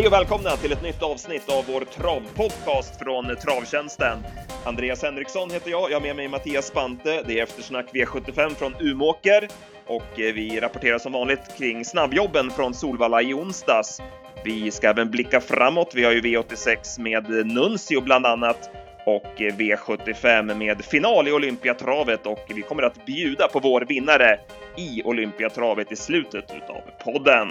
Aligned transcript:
Hej 0.00 0.06
och 0.06 0.12
välkomna 0.12 0.56
till 0.56 0.72
ett 0.72 0.82
nytt 0.82 1.02
avsnitt 1.02 1.48
av 1.48 1.64
vår 1.66 1.80
travpodcast 1.80 2.98
från 2.98 3.36
Travtjänsten. 3.36 4.18
Andreas 4.64 5.02
Henriksson 5.02 5.50
heter 5.50 5.70
jag, 5.70 5.90
jag 5.90 5.96
har 5.96 6.00
med 6.00 6.16
mig 6.16 6.28
Mattias 6.28 6.66
Spante. 6.66 7.22
Det 7.26 7.38
är 7.38 7.42
eftersnack 7.42 7.86
V75 7.92 8.54
från 8.54 8.74
Umåker 8.80 9.48
och 9.86 10.20
eh, 10.20 10.34
vi 10.34 10.60
rapporterar 10.60 10.98
som 10.98 11.12
vanligt 11.12 11.58
kring 11.58 11.84
snabbjobben 11.84 12.50
från 12.50 12.74
Solvalla 12.74 13.22
i 13.22 13.34
onsdags. 13.34 14.02
Vi 14.44 14.70
ska 14.70 14.88
även 14.88 15.10
blicka 15.10 15.40
framåt. 15.40 15.92
Vi 15.94 16.04
har 16.04 16.12
ju 16.12 16.20
V86 16.20 17.00
med 17.00 17.46
Nuncio 17.46 18.00
bland 18.00 18.26
annat 18.26 18.70
och 19.06 19.40
eh, 19.40 19.54
V75 19.54 20.54
med 20.54 20.84
final 20.84 21.28
i 21.28 21.32
Olympiatravet 21.32 22.26
och 22.26 22.46
vi 22.54 22.62
kommer 22.62 22.82
att 22.82 23.06
bjuda 23.06 23.48
på 23.48 23.60
vår 23.60 23.80
vinnare 23.80 24.38
i 24.76 25.02
Olympiatravet 25.04 25.92
i 25.92 25.96
slutet 25.96 26.44
utav 26.56 26.82
podden. 27.04 27.48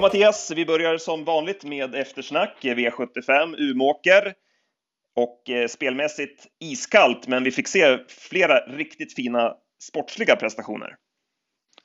Ja, 0.00 0.06
Mattias, 0.06 0.52
vi 0.56 0.66
börjar 0.66 0.98
som 0.98 1.24
vanligt 1.24 1.64
med 1.64 1.94
eftersnack, 1.94 2.56
V75, 2.62 3.56
Umåker. 3.58 4.34
Och 5.16 5.50
eh, 5.50 5.68
spelmässigt 5.68 6.46
iskallt, 6.60 7.26
men 7.26 7.44
vi 7.44 7.50
fick 7.50 7.68
se 7.68 7.98
flera 8.08 8.58
riktigt 8.58 9.14
fina 9.14 9.54
sportsliga 9.82 10.36
prestationer. 10.36 10.96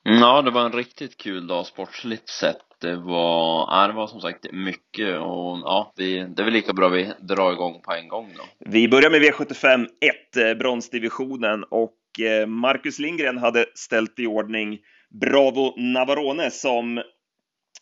Ja, 0.02 0.42
det 0.42 0.50
var 0.50 0.64
en 0.64 0.72
riktigt 0.72 1.16
kul 1.16 1.46
dag 1.46 1.66
sportsligt 1.66 2.28
sett. 2.28 2.56
Det 2.80 2.96
var, 2.96 3.66
ja, 3.70 3.86
det 3.86 3.92
var 3.92 4.06
som 4.06 4.20
sagt 4.20 4.52
mycket 4.52 5.18
och 5.18 5.58
ja, 5.58 5.92
vi, 5.96 6.18
det 6.18 6.42
är 6.42 6.44
väl 6.44 6.52
lika 6.52 6.72
bra 6.72 6.88
vi 6.88 7.12
drar 7.20 7.52
igång 7.52 7.80
på 7.82 7.92
en 7.92 8.08
gång 8.08 8.32
då. 8.36 8.42
Vi 8.58 8.88
börjar 8.88 9.10
med 9.10 9.22
V75 9.22 9.86
1, 10.00 10.36
eh, 10.36 10.54
bronsdivisionen 10.54 11.64
och 11.64 12.20
eh, 12.20 12.46
Marcus 12.46 12.98
Lindgren 12.98 13.38
hade 13.38 13.66
ställt 13.74 14.18
i 14.18 14.26
ordning 14.26 14.78
Bravo 15.20 15.74
Navarone 15.76 16.50
som 16.50 17.02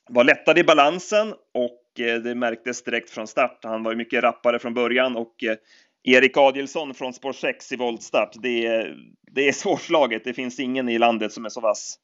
var 0.08 0.24
lättad 0.24 0.58
i 0.58 0.64
balansen 0.64 1.34
och 1.54 2.00
eh, 2.00 2.20
det 2.20 2.34
märktes 2.34 2.82
direkt 2.82 3.10
från 3.10 3.26
start. 3.26 3.58
Han 3.62 3.82
var 3.82 3.92
ju 3.92 3.96
mycket 3.96 4.22
rappare 4.22 4.58
från 4.58 4.74
början 4.74 5.16
och 5.16 5.44
eh, 5.44 5.56
Erik 6.02 6.36
Adielsson 6.36 6.94
från 6.94 7.12
spår 7.12 7.32
6 7.32 7.72
i 7.72 7.76
voltstart. 7.76 8.30
Det 8.42 8.66
är, 8.66 8.96
det 9.32 9.48
är 9.48 9.52
svårslaget. 9.62 10.24
Det 10.24 10.34
finns 10.34 10.60
ingen 10.60 10.88
i 10.88 10.98
landet 10.98 11.32
som 11.32 11.44
är 11.44 11.48
så 11.48 11.60
vass. 11.60 11.98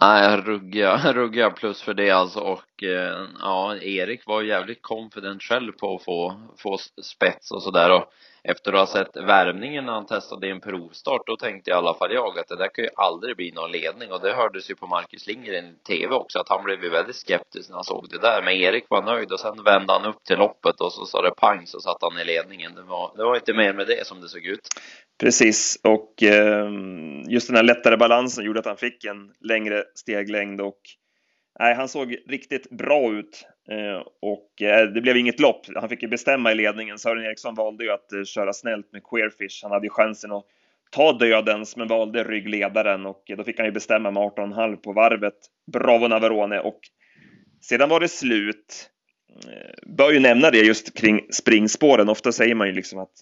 Nej, 0.00 0.36
ruggiga, 0.36 0.96
ruggiga 1.12 1.50
plus 1.50 1.82
för 1.82 1.94
det 1.94 2.10
alltså 2.10 2.40
och 2.40 2.82
eh, 2.82 3.26
ja, 3.40 3.76
Erik 3.76 4.26
var 4.26 4.42
jävligt 4.42 4.82
confident 4.82 5.42
själv 5.42 5.72
på 5.72 5.94
att 5.94 6.04
få, 6.04 6.40
få 6.58 6.78
spets 7.02 7.50
och 7.50 7.62
sådär 7.62 7.90
och 7.90 8.12
efter 8.48 8.72
att 8.72 8.78
ha 8.78 8.86
sett 8.86 9.16
värmningen 9.16 9.86
när 9.86 9.92
han 9.92 10.06
testade 10.06 10.46
i 10.46 10.50
en 10.50 10.60
provstart, 10.60 11.26
då 11.26 11.36
tänkte 11.36 11.70
i 11.70 11.74
alla 11.74 11.94
fall 11.94 12.12
jag 12.12 12.38
att 12.38 12.48
det 12.48 12.56
där 12.56 12.74
kan 12.74 12.84
ju 12.84 12.90
aldrig 12.96 13.36
bli 13.36 13.52
någon 13.52 13.70
ledning 13.70 14.12
och 14.12 14.20
det 14.20 14.32
hördes 14.32 14.70
ju 14.70 14.74
på 14.74 14.86
Marcus 14.86 15.26
Lindgren 15.26 15.64
i 15.64 15.74
tv 15.86 16.14
också 16.14 16.38
att 16.38 16.48
han 16.48 16.64
blev 16.64 16.84
ju 16.84 16.90
väldigt 16.90 17.16
skeptisk 17.16 17.68
när 17.68 17.76
han 17.76 17.84
såg 17.84 18.08
det 18.10 18.18
där. 18.18 18.42
Men 18.42 18.54
Erik 18.54 18.84
var 18.88 19.02
nöjd 19.02 19.32
och 19.32 19.40
sen 19.40 19.64
vände 19.64 19.92
han 19.92 20.04
upp 20.04 20.24
till 20.24 20.38
loppet 20.38 20.80
och 20.80 20.92
så 20.92 21.06
sa 21.06 21.22
det 21.22 21.30
pang 21.30 21.66
så 21.66 21.80
satt 21.80 21.98
han 22.00 22.18
i 22.18 22.24
ledningen. 22.24 22.74
Det 22.74 22.82
var, 22.82 23.12
det 23.16 23.24
var 23.24 23.34
inte 23.36 23.54
mer 23.54 23.72
med 23.72 23.86
det 23.86 24.06
som 24.06 24.20
det 24.20 24.28
såg 24.28 24.44
ut. 24.44 24.68
Precis, 25.20 25.80
och 25.82 26.22
eh, 26.22 26.70
just 27.28 27.46
den 27.46 27.56
här 27.56 27.62
lättare 27.62 27.96
balansen 27.96 28.44
gjorde 28.44 28.60
att 28.60 28.66
han 28.66 28.76
fick 28.76 29.04
en 29.04 29.32
längre 29.40 29.84
steglängd 29.94 30.60
och 30.60 30.80
nej, 31.58 31.74
han 31.74 31.88
såg 31.88 32.16
riktigt 32.26 32.70
bra 32.70 33.12
ut. 33.12 33.46
Eh, 33.70 34.02
och 34.20 34.62
eh, 34.62 34.86
det 34.86 35.00
blev 35.00 35.16
inget 35.16 35.40
lopp. 35.40 35.66
Han 35.76 35.88
fick 35.88 36.02
ju 36.02 36.08
bestämma 36.08 36.52
i 36.52 36.54
ledningen. 36.54 36.98
Sören 36.98 37.24
Eriksson 37.24 37.54
valde 37.54 37.84
ju 37.84 37.90
att 37.90 38.12
eh, 38.12 38.24
köra 38.24 38.52
snällt 38.52 38.92
med 38.92 39.02
Queerfish. 39.04 39.62
Han 39.62 39.72
hade 39.72 39.86
ju 39.86 39.90
chansen 39.90 40.32
att 40.32 40.44
ta 40.90 41.12
dödens, 41.12 41.76
men 41.76 41.88
valde 41.88 42.24
ryggledaren 42.24 43.06
och 43.06 43.22
då 43.36 43.44
fick 43.44 43.58
han 43.58 43.66
ju 43.66 43.72
bestämma 43.72 44.10
med 44.10 44.22
18,5 44.22 44.76
på 44.76 44.92
varvet. 44.92 45.34
Bravo 45.72 46.08
Navarone 46.08 46.60
och 46.60 46.80
sedan 47.60 47.88
var 47.88 48.00
det 48.00 48.08
slut. 48.08 48.90
Bör 49.86 50.12
ju 50.12 50.20
nämna 50.20 50.50
det 50.50 50.58
just 50.58 50.98
kring 50.98 51.26
springspåren. 51.32 52.08
Ofta 52.08 52.32
säger 52.32 52.54
man 52.54 52.66
ju 52.66 52.72
liksom 52.72 52.98
att 52.98 53.12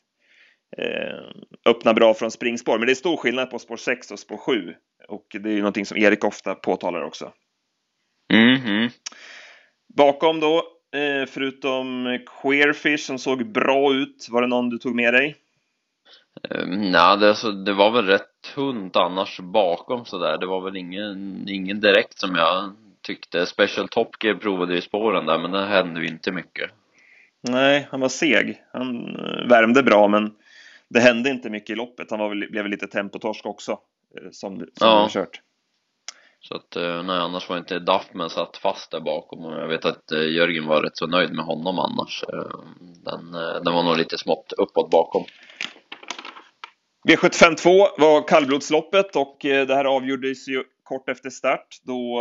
öppna 1.66 1.94
bra 1.94 2.14
från 2.14 2.30
springspår, 2.30 2.78
men 2.78 2.86
det 2.86 2.92
är 2.92 2.94
stor 2.94 3.16
skillnad 3.16 3.50
på 3.50 3.58
spår 3.58 3.76
6 3.76 4.10
och 4.10 4.18
spår 4.18 4.36
7 4.36 4.74
och 5.08 5.26
det 5.30 5.48
är 5.48 5.52
ju 5.52 5.58
någonting 5.58 5.86
som 5.86 5.98
Erik 5.98 6.24
ofta 6.24 6.54
påtalar 6.54 7.02
också. 7.02 7.32
Mm 8.34 8.60
-hmm. 8.60 8.90
Bakom 9.96 10.40
då, 10.40 10.56
eh, 10.94 11.26
förutom 11.28 12.18
Queerfish 12.42 13.06
som 13.06 13.18
såg 13.18 13.52
bra 13.52 13.94
ut, 13.94 14.28
var 14.30 14.42
det 14.42 14.48
någon 14.48 14.70
du 14.70 14.78
tog 14.78 14.94
med 14.94 15.14
dig? 15.14 15.36
Um, 16.50 16.90
Nej, 16.90 17.18
det, 17.18 17.28
alltså, 17.28 17.52
det 17.52 17.72
var 17.72 17.90
väl 17.90 18.06
rätt 18.06 18.30
tunt 18.54 18.96
annars 18.96 19.40
bakom 19.40 20.04
sådär. 20.04 20.38
Det 20.38 20.46
var 20.46 20.60
väl 20.60 20.76
ingen, 20.76 21.48
ingen 21.48 21.80
direkt 21.80 22.18
som 22.18 22.34
jag 22.34 22.72
tyckte. 23.02 23.46
Special 23.46 23.88
Top 23.88 24.24
Gear 24.24 24.34
provade 24.34 24.74
ju 24.74 24.80
spåren 24.80 25.26
där, 25.26 25.38
men 25.38 25.50
det 25.50 25.66
hände 25.66 26.00
ju 26.00 26.06
inte 26.06 26.32
mycket. 26.32 26.70
Nej, 27.48 27.88
han 27.90 28.00
var 28.00 28.08
seg. 28.08 28.62
Han 28.72 29.16
eh, 29.16 29.48
värmde 29.48 29.82
bra, 29.82 30.08
men 30.08 30.34
det 30.88 31.00
hände 31.00 31.30
inte 31.30 31.50
mycket 31.50 31.70
i 31.70 31.74
loppet. 31.74 32.10
Han 32.10 32.18
var 32.18 32.28
väl, 32.28 32.48
blev 32.50 32.62
väl 32.62 32.70
lite 32.70 32.86
tempotorsk 32.86 33.46
också, 33.46 33.72
eh, 33.72 34.30
som, 34.32 34.58
som 34.58 34.66
ja. 34.80 35.08
kört. 35.10 35.40
Så 36.48 36.56
att, 36.56 36.76
eh, 36.76 37.02
nej, 37.02 37.18
annars 37.18 37.48
var 37.48 37.58
inte 37.58 37.78
Duffman 37.78 38.30
satt 38.30 38.56
fast 38.56 38.90
där 38.90 39.00
bakom 39.00 39.44
och 39.44 39.52
jag 39.52 39.68
vet 39.68 39.84
att 39.84 40.12
eh, 40.12 40.32
Jörgen 40.32 40.66
var 40.66 40.82
rätt 40.82 40.96
så 40.96 41.06
nöjd 41.06 41.32
med 41.32 41.44
honom 41.44 41.78
annars. 41.78 42.24
Eh, 42.32 42.60
den, 43.04 43.32
den 43.64 43.74
var 43.74 43.82
nog 43.82 43.96
lite 43.96 44.18
smått 44.18 44.52
uppåt 44.58 44.90
bakom. 44.90 45.24
V752 47.08 47.86
var 47.98 48.28
kallblodsloppet 48.28 49.16
och 49.16 49.36
det 49.40 49.74
här 49.74 49.84
avgjordes 49.84 50.48
ju 50.48 50.64
kort 50.82 51.08
efter 51.08 51.30
start 51.30 51.66
då 51.82 52.20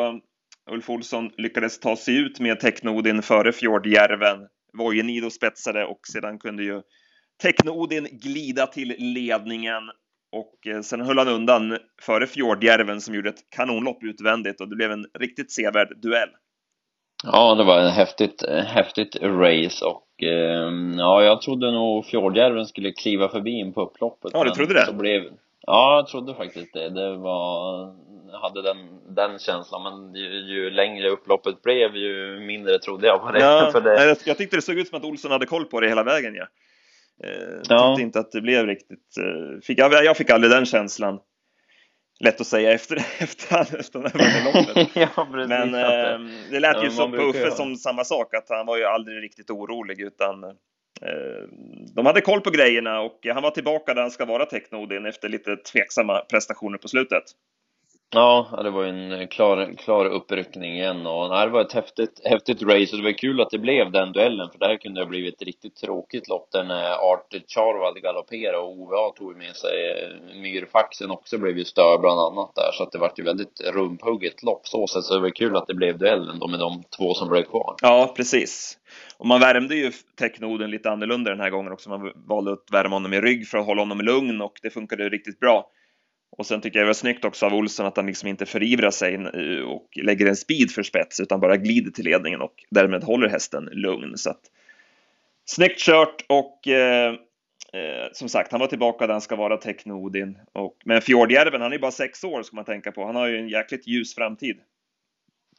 Ulf 0.72 0.90
Olsson 0.90 1.32
lyckades 1.38 1.80
ta 1.80 1.96
sig 1.96 2.18
ut 2.18 2.40
med 2.40 2.60
Technodin 2.60 3.22
före 3.22 3.52
Fjordjärven. 3.52 4.48
Vojenido 4.78 5.30
spetsade 5.30 5.86
och 5.86 6.00
sedan 6.14 6.40
kunde 6.40 6.64
ju 6.64 6.82
Technodin 7.42 8.08
glida 8.12 8.68
till 8.68 8.96
ledningen 8.98 9.84
och 10.34 10.68
eh, 10.68 10.82
sen 10.82 11.02
höll 11.02 11.18
han 11.18 11.28
undan 11.28 11.78
före 12.02 12.28
Fjordjärven 12.28 13.02
som 13.02 13.16
gjorde 13.16 13.30
ett 13.30 13.50
kanonlopp 13.50 14.04
utvändigt 14.04 14.62
och 14.62 14.70
det 14.70 14.76
blev 14.76 14.92
en 14.92 15.06
riktigt 15.20 15.52
sevärd 15.52 16.02
duell. 16.02 16.30
Ja, 17.24 17.56
det 17.56 17.64
var 17.64 17.80
en 17.80 17.92
häftigt, 17.92 18.44
häftigt 18.66 19.16
race 19.22 19.86
och 19.86 20.24
eh, 20.24 20.72
ja, 20.98 21.24
jag 21.24 21.42
trodde 21.42 21.72
nog 21.72 22.06
Fjordjärven 22.06 22.66
skulle 22.66 22.92
kliva 22.92 23.30
förbi 23.30 23.52
in 23.52 23.74
på 23.74 23.82
upploppet. 23.82 24.32
Ja, 24.34 24.44
du 24.44 24.50
trodde 24.50 24.74
det? 24.74 24.94
Blev, 24.94 25.24
ja, 25.62 25.96
jag 25.96 26.08
trodde 26.08 26.36
faktiskt 26.36 26.74
det. 26.74 26.90
Det 26.90 27.18
var, 27.18 27.86
hade 28.42 28.62
den, 28.62 28.78
den 29.16 29.40
känslan, 29.40 29.84
men 29.84 30.16
ju, 30.16 30.28
ju 30.28 30.70
längre 30.70 31.10
upploppet 31.10 31.62
blev, 31.62 31.96
ju 31.96 32.40
mindre 32.40 32.80
trodde 32.80 33.08
jag 33.08 33.22
på 33.22 33.32
det. 33.32 33.40
Ja, 33.40 33.70
för 33.72 33.82
det. 33.82 34.06
Jag, 34.06 34.18
jag 34.26 34.38
tyckte 34.38 34.56
det 34.56 34.62
såg 34.62 34.80
ut 34.80 34.88
som 34.88 34.98
att 34.98 35.06
Olsson 35.06 35.32
hade 35.32 35.46
koll 35.46 35.66
på 35.66 35.80
det 35.80 35.88
hela 35.88 36.04
vägen, 36.04 36.36
ja. 36.36 36.46
Eh, 37.24 37.62
ja. 37.70 37.96
Tyckte 37.96 38.02
inte 38.04 38.20
att 38.20 38.32
det 38.32 38.42
blev 38.42 38.68
riktigt... 38.68 39.18
Eh, 39.18 39.62
fick, 39.62 39.80
jag, 39.80 40.06
jag 40.06 40.18
fick 40.18 40.30
aldrig 40.30 40.52
den 40.52 40.66
känslan. 40.66 41.20
Lätt 42.20 42.42
att 42.42 42.48
säga 42.48 42.72
efter, 42.72 42.96
efter, 43.20 43.80
efter 43.80 44.00
det 44.00 44.10
här 44.10 44.46
loppet. 44.46 44.90
ja, 44.96 45.28
precis, 45.32 45.50
Men 45.50 45.76
eh, 45.76 46.32
det 46.52 46.60
lät 46.60 46.78
ja, 46.78 46.84
ju 46.84 46.90
som 46.90 47.12
på 47.12 47.18
Uffe 47.18 47.52
som 47.52 47.76
samma 47.76 48.04
sak, 48.04 48.34
att 48.34 48.50
han 48.50 48.66
var 48.66 48.78
ju 48.78 48.84
aldrig 48.84 49.24
riktigt 49.24 49.50
orolig 49.50 50.02
utan 50.02 50.44
eh, 50.44 50.52
de 51.96 52.06
hade 52.06 52.22
koll 52.22 52.42
på 52.42 52.50
grejerna 52.50 53.00
och 53.00 53.20
han 53.34 53.44
var 53.44 53.52
tillbaka 53.52 53.94
där 53.94 54.02
han 54.02 54.12
ska 54.12 54.26
vara 54.26 54.46
Technodin 54.46 55.06
efter 55.06 55.30
lite 55.30 55.56
tveksamma 55.56 56.20
prestationer 56.20 56.78
på 56.78 56.88
slutet. 56.88 57.24
Ja, 58.14 58.60
det 58.64 58.70
var 58.70 58.84
ju 58.84 58.90
en 58.90 59.12
eh, 59.12 59.28
klar, 59.28 59.74
klar 59.78 60.06
uppryckning 60.06 60.74
igen 60.74 61.08
och 61.08 61.30
nej, 61.30 61.46
det 61.46 61.52
var 61.52 61.62
ett 61.62 61.74
häftigt, 61.74 62.22
häftigt 62.24 62.62
race 62.62 62.92
och 62.92 62.98
det 62.98 63.04
var 63.04 63.18
kul 63.18 63.42
att 63.42 63.50
det 63.50 63.58
blev 63.58 63.92
den 63.92 64.12
duellen 64.12 64.50
för 64.52 64.60
det 64.60 64.66
här 64.66 64.78
kunde 64.78 65.02
ha 65.02 65.06
blivit 65.06 65.36
ett 65.36 65.48
riktigt 65.48 65.76
tråkigt 65.76 66.28
lopp 66.28 66.52
där 66.52 66.64
när 66.64 66.92
Art 66.92 67.34
Charvad 67.48 68.02
galopperade 68.02 68.58
och 68.58 68.72
OVA 68.72 69.10
tog 69.16 69.38
med 69.38 69.56
sig 69.56 69.92
eh, 69.92 70.42
Myrfaxen 70.42 71.12
också 71.12 71.38
blev 71.38 71.58
ju 71.58 71.66
störd 71.66 72.02
bland 72.02 72.20
annat 72.20 72.56
där 72.56 72.72
så 72.74 72.84
att 72.84 72.92
det 72.92 72.98
var 72.98 73.12
ju 73.18 73.24
väldigt 73.24 73.62
rumphugget 73.74 74.44
lopp 74.44 74.68
så 74.68 74.88
sett 74.88 75.04
så 75.04 75.14
det 75.14 75.22
var 75.22 75.30
kul 75.30 75.56
att 75.56 75.68
det 75.68 75.74
blev 75.74 75.98
duellen 75.98 76.40
då 76.40 76.48
med 76.48 76.60
de 76.60 76.84
två 76.98 77.14
som 77.14 77.30
blev 77.30 77.44
kvar. 77.44 77.76
Ja, 77.82 78.14
precis. 78.18 78.78
Och 79.18 79.26
man 79.26 79.40
värmde 79.40 79.76
ju 79.76 79.92
Technoden 80.20 80.72
lite 80.72 80.92
annorlunda 80.92 81.32
den 81.32 81.40
här 81.40 81.50
gången 81.50 81.72
också. 81.72 81.90
Man 81.90 82.12
valde 82.28 82.52
att 82.52 82.68
värma 82.72 82.96
honom 82.96 83.14
i 83.14 83.22
rygg 83.22 83.48
för 83.48 83.58
att 83.58 83.66
hålla 83.66 83.82
honom 83.82 84.02
lugn 84.02 84.42
och 84.42 84.54
det 84.62 84.70
funkade 84.70 85.10
riktigt 85.10 85.40
bra. 85.40 85.70
Och 86.38 86.46
sen 86.46 86.62
tycker 86.62 86.80
jag 86.80 86.86
det 86.86 86.90
var 86.90 86.94
snyggt 86.94 87.26
också 87.26 87.46
av 87.46 87.54
Olsson 87.54 87.86
att 87.86 87.98
han 87.98 88.06
liksom 88.06 88.30
inte 88.30 88.46
förivrar 88.46 88.92
sig 88.92 89.18
och 89.64 89.88
lägger 90.04 90.26
en 90.26 90.36
speed 90.36 90.72
för 90.72 90.84
spets 90.84 91.20
utan 91.20 91.40
bara 91.40 91.58
glider 91.58 91.92
till 91.92 92.06
ledningen 92.06 92.42
och 92.42 92.54
därmed 92.70 93.04
håller 93.04 93.30
hästen 93.30 93.70
lugn. 93.72 94.18
Så 94.18 94.30
att, 94.30 94.42
snyggt 95.46 95.80
kört 95.80 96.26
och 96.30 96.68
eh, 96.68 97.14
eh, 97.74 98.10
som 98.14 98.30
sagt, 98.30 98.52
han 98.52 98.60
var 98.60 98.68
tillbaka 98.68 99.08
där 99.08 99.14
han 99.14 99.22
ska 99.22 99.36
vara 99.36 99.58
Technodin. 99.58 100.38
Och, 100.54 100.78
men 100.86 101.02
Fjordjärven, 101.02 101.62
han 101.62 101.74
är 101.74 101.80
bara 101.80 101.92
sex 101.92 102.24
år 102.24 102.44
ska 102.44 102.56
man 102.56 102.66
tänka 102.66 102.92
på. 102.92 103.06
Han 103.06 103.16
har 103.16 103.28
ju 103.28 103.38
en 103.38 103.50
jäkligt 103.50 103.88
ljus 103.88 104.16
framtid. 104.16 104.58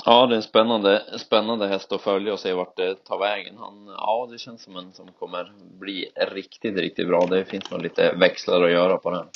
Ja, 0.05 0.27
det 0.27 0.35
är 0.35 0.37
en 0.37 0.43
spännande, 0.43 1.03
spännande 1.19 1.69
häst 1.69 1.93
att 1.93 2.03
följa 2.03 2.33
och 2.33 2.41
se 2.41 2.53
vart 2.53 2.77
det 2.77 3.05
tar 3.05 3.19
vägen. 3.19 3.57
Han, 3.59 3.87
ja, 3.87 4.29
det 4.33 4.39
känns 4.39 4.63
som 4.63 4.77
en 4.77 4.93
som 4.93 5.13
kommer 5.13 5.53
bli 5.81 6.11
riktigt, 6.17 6.79
riktigt 6.79 7.09
bra. 7.09 7.27
Det 7.27 7.45
finns 7.45 7.71
nog 7.71 7.83
lite 7.83 8.13
växlar 8.13 8.63
att 8.63 8.71
göra 8.71 8.97
på 8.97 9.11
den. 9.11 9.27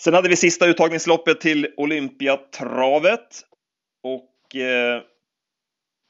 Sen 0.00 0.14
hade 0.14 0.28
vi 0.28 0.36
sista 0.36 0.66
uttagningsloppet 0.66 1.40
till 1.40 1.74
Olympiatravet 1.76 3.42
och 4.02 4.56
eh, 4.56 5.02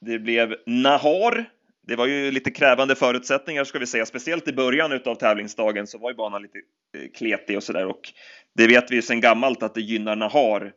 det 0.07 0.19
blev 0.19 0.57
Nahar. 0.67 1.51
Det 1.87 1.97
var 1.97 2.07
ju 2.07 2.31
lite 2.31 2.51
krävande 2.51 2.95
förutsättningar 2.95 3.65
ska 3.65 3.79
vi 3.79 3.87
säga, 3.87 4.07
speciellt 4.07 4.49
i 4.49 4.53
början 4.53 5.01
av 5.05 5.15
tävlingsdagen 5.15 5.87
så 5.87 5.99
var 5.99 6.11
ju 6.11 6.17
banan 6.17 6.43
lite 6.43 6.59
eh, 6.99 7.11
kletig 7.17 7.57
och 7.57 7.63
sådär 7.63 7.87
och 7.87 8.01
det 8.55 8.67
vet 8.67 8.91
vi 8.91 8.95
ju 8.95 9.03
sedan 9.03 9.21
gammalt 9.21 9.63
att 9.63 9.75
det 9.75 9.81
gynnar 9.81 10.17
Nahar. 10.17 10.73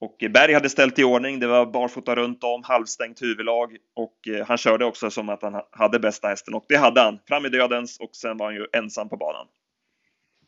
Och 0.00 0.24
Berg 0.30 0.54
hade 0.54 0.70
ställt 0.70 0.98
i 0.98 1.04
ordning, 1.04 1.40
det 1.40 1.46
var 1.46 1.66
barfota 1.66 2.14
runt 2.14 2.44
om, 2.44 2.62
halvstängt 2.64 3.22
huvudlag 3.22 3.76
och 3.96 4.28
eh, 4.28 4.46
han 4.46 4.58
körde 4.58 4.84
också 4.84 5.10
som 5.10 5.28
att 5.28 5.42
han 5.42 5.62
hade 5.70 5.98
bästa 5.98 6.28
hästen 6.28 6.54
och 6.54 6.64
det 6.68 6.76
hade 6.76 7.00
han. 7.00 7.18
Fram 7.28 7.46
i 7.46 7.48
dödens 7.48 8.00
och 8.00 8.16
sen 8.16 8.36
var 8.36 8.46
han 8.46 8.54
ju 8.54 8.66
ensam 8.72 9.08
på 9.08 9.16
banan. 9.16 9.46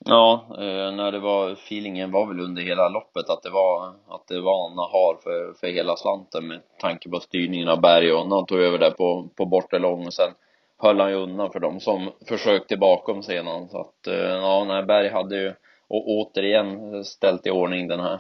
Ja, 0.06 0.46
eh, 0.50 0.94
när 0.94 1.12
det 1.12 1.18
var, 1.18 1.52
feelingen 1.52 2.10
var 2.10 2.26
väl 2.26 2.40
under 2.40 2.62
hela 2.62 2.88
loppet 2.88 3.30
att 3.30 3.42
det 3.42 3.50
var, 3.50 3.88
att 3.88 4.28
det 4.28 4.40
var 4.40 4.74
Nahar 4.74 5.22
för, 5.22 5.54
för 5.60 5.66
hela 5.66 5.96
slanten 5.96 6.46
med 6.46 6.60
tanke 6.78 7.08
på 7.08 7.20
styrningen 7.20 7.68
av 7.68 7.80
Berg 7.80 8.12
och 8.12 8.28
han 8.28 8.46
tog 8.46 8.58
över 8.58 8.78
där 8.78 8.90
på, 8.90 9.28
på 9.36 9.46
bortre 9.46 9.78
lång 9.78 10.06
och 10.06 10.14
sen 10.14 10.32
höll 10.78 11.00
han 11.00 11.10
ju 11.10 11.16
undan 11.16 11.52
för 11.52 11.60
dem 11.60 11.80
som 11.80 12.10
försökte 12.28 12.76
bakom 12.76 13.22
sedan 13.22 13.68
så 13.68 13.80
att 13.80 14.06
eh, 14.06 14.14
ja, 14.14 14.64
när 14.64 14.82
Berg 14.82 15.08
hade 15.08 15.36
ju 15.36 15.52
och 15.88 16.08
återigen 16.08 17.04
ställt 17.04 17.46
i 17.46 17.50
ordning 17.50 17.88
den 17.88 18.00
här. 18.00 18.18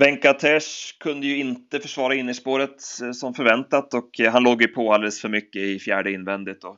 Venkatesh 0.00 0.98
kunde 1.00 1.26
ju 1.26 1.38
inte 1.38 1.80
försvara 1.80 2.14
innerspåret 2.14 2.82
eh, 3.02 3.12
som 3.12 3.34
förväntat 3.34 3.94
och 3.94 4.10
han 4.32 4.42
låg 4.42 4.62
ju 4.62 4.68
på 4.68 4.92
alldeles 4.92 5.20
för 5.20 5.28
mycket 5.28 5.62
i 5.62 5.78
fjärde 5.78 6.12
invändigt 6.12 6.64
och 6.64 6.76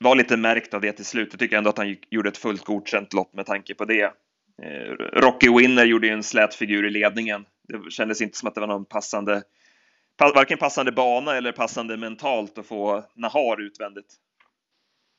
var 0.00 0.14
lite 0.14 0.36
märkt 0.36 0.74
av 0.74 0.80
det 0.80 0.92
till 0.92 1.04
slut. 1.04 1.28
Jag 1.30 1.40
tycker 1.40 1.56
ändå 1.58 1.70
att 1.70 1.78
han 1.78 1.96
gjorde 2.10 2.28
ett 2.28 2.38
fullt 2.38 2.64
godkänt 2.64 3.12
lopp 3.12 3.34
med 3.34 3.46
tanke 3.46 3.74
på 3.74 3.84
det. 3.84 4.02
Eh, 4.62 4.92
Rocky 5.12 5.50
Winner 5.50 5.84
gjorde 5.84 6.06
ju 6.06 6.12
en 6.12 6.22
slät 6.22 6.54
figur 6.54 6.86
i 6.86 6.90
ledningen. 6.90 7.44
Det 7.68 7.90
kändes 7.90 8.20
inte 8.20 8.38
som 8.38 8.48
att 8.48 8.54
det 8.54 8.60
var 8.60 8.68
någon 8.68 8.84
passande, 8.84 9.42
varken 10.34 10.58
passande 10.58 10.92
bana 10.92 11.36
eller 11.36 11.52
passande 11.52 11.96
mentalt 11.96 12.58
att 12.58 12.66
få 12.66 13.04
Nahar 13.14 13.60
utvändigt. 13.60 14.16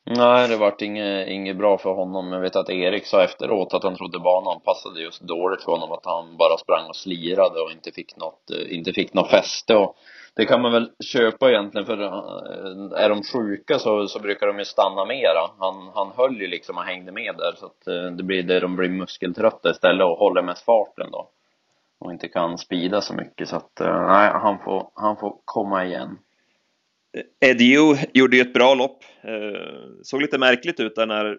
Nej, 0.05 0.47
det 0.47 0.57
vart 0.57 0.81
inget, 0.81 1.27
inget 1.27 1.57
bra 1.57 1.77
för 1.77 1.89
honom. 1.89 2.31
Jag 2.31 2.41
vet 2.41 2.55
att 2.55 2.69
Erik 2.69 3.05
sa 3.05 3.23
efteråt 3.23 3.73
att 3.73 3.83
han 3.83 3.95
trodde 3.95 4.19
banan 4.19 4.61
passade 4.61 5.01
just 5.01 5.21
dåligt 5.21 5.63
för 5.63 5.71
honom, 5.71 5.91
att 5.91 6.05
han 6.05 6.37
bara 6.37 6.57
sprang 6.57 6.89
och 6.89 6.95
slirade 6.95 7.59
och 7.61 7.71
inte 7.71 7.91
fick 7.91 8.17
något, 8.17 8.51
eh, 8.51 8.75
inte 8.75 8.93
fick 8.93 9.13
något 9.13 9.29
fäste. 9.29 9.75
Och 9.75 9.95
det 10.33 10.45
kan 10.45 10.61
man 10.61 10.71
väl 10.71 10.91
köpa 11.03 11.49
egentligen 11.49 11.85
för 11.85 12.01
eh, 12.01 13.03
är 13.03 13.09
de 13.09 13.23
sjuka 13.23 13.79
så, 13.79 14.07
så 14.07 14.19
brukar 14.19 14.47
de 14.47 14.59
ju 14.59 14.65
stanna 14.65 15.05
mera. 15.05 15.49
Han, 15.59 15.91
han 15.95 16.11
höll 16.17 16.41
ju 16.41 16.47
liksom 16.47 16.77
och 16.77 16.83
hängde 16.83 17.11
med 17.11 17.35
där 17.37 17.53
så 17.57 17.65
att 17.65 17.87
eh, 17.87 18.11
det 18.17 18.23
blir 18.23 18.43
det 18.43 18.59
de 18.59 18.75
blir 18.75 18.89
muskeltrötta 18.89 19.71
istället 19.71 20.05
och 20.05 20.17
håller 20.17 20.41
mest 20.41 20.65
farten 20.65 21.11
då. 21.11 21.29
Och 21.99 22.11
inte 22.11 22.27
kan 22.27 22.57
spida 22.57 23.01
så 23.01 23.13
mycket 23.13 23.49
så 23.49 23.55
att 23.55 23.81
eh, 23.81 24.07
nej, 24.07 24.31
han 24.33 24.59
får, 24.59 24.91
han 24.95 25.17
får 25.17 25.35
komma 25.45 25.85
igen. 25.85 26.17
Edio 27.39 27.95
gjorde 28.13 28.35
ju 28.35 28.41
ett 28.41 28.53
bra 28.53 28.73
lopp. 28.73 29.03
Såg 30.03 30.21
lite 30.21 30.37
märkligt 30.37 30.79
ut 30.79 30.95
där 30.95 31.05
när 31.05 31.37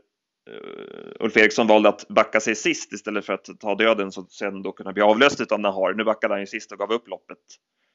Ulf 1.20 1.36
Eriksson 1.36 1.66
valde 1.66 1.88
att 1.88 2.08
backa 2.08 2.40
sig 2.40 2.54
sist 2.54 2.92
istället 2.92 3.26
för 3.26 3.32
att 3.32 3.48
ta 3.60 3.74
döden 3.74 4.12
så 4.12 4.22
sen 4.22 4.62
då 4.62 4.72
kunna 4.72 4.92
bli 4.92 5.02
avlöst 5.02 5.52
av 5.52 5.60
Nahar. 5.60 5.94
Nu 5.94 6.04
backade 6.04 6.34
han 6.34 6.40
ju 6.40 6.46
sist 6.46 6.72
och 6.72 6.78
gav 6.78 6.92
upp 6.92 7.08
loppet. 7.08 7.38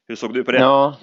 Hur 0.08 0.16
såg 0.16 0.34
du 0.34 0.44
på 0.44 0.52
det? 0.52 0.60
Ja, 0.60 0.96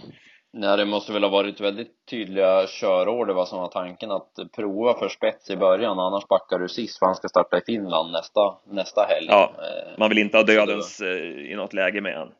Nej, 0.56 0.76
det 0.76 0.84
måste 0.84 1.12
väl 1.12 1.22
ha 1.22 1.30
varit 1.30 1.60
väldigt 1.60 2.06
tydliga 2.10 2.66
körorder 2.66 3.34
vad 3.34 3.48
som 3.48 3.58
var 3.58 3.68
tanken 3.68 4.10
att 4.10 4.32
prova 4.56 4.98
för 4.98 5.08
spets 5.08 5.50
i 5.50 5.56
början, 5.56 5.98
annars 5.98 6.28
backar 6.28 6.58
du 6.58 6.68
sist 6.68 6.98
för 6.98 7.06
han 7.06 7.14
ska 7.14 7.28
starta 7.28 7.58
i 7.58 7.60
Finland 7.66 8.12
nästa, 8.12 8.40
nästa 8.66 9.02
helg. 9.02 9.26
Ja, 9.28 9.52
eh, 9.58 9.98
man 9.98 10.08
vill 10.08 10.18
inte 10.18 10.36
ha 10.36 10.44
dödens 10.44 10.98
det... 10.98 11.10
Eh, 11.10 11.52
i 11.52 11.54
något 11.54 11.72
läge 11.72 12.00
med 12.00 12.16
han. 12.16 12.32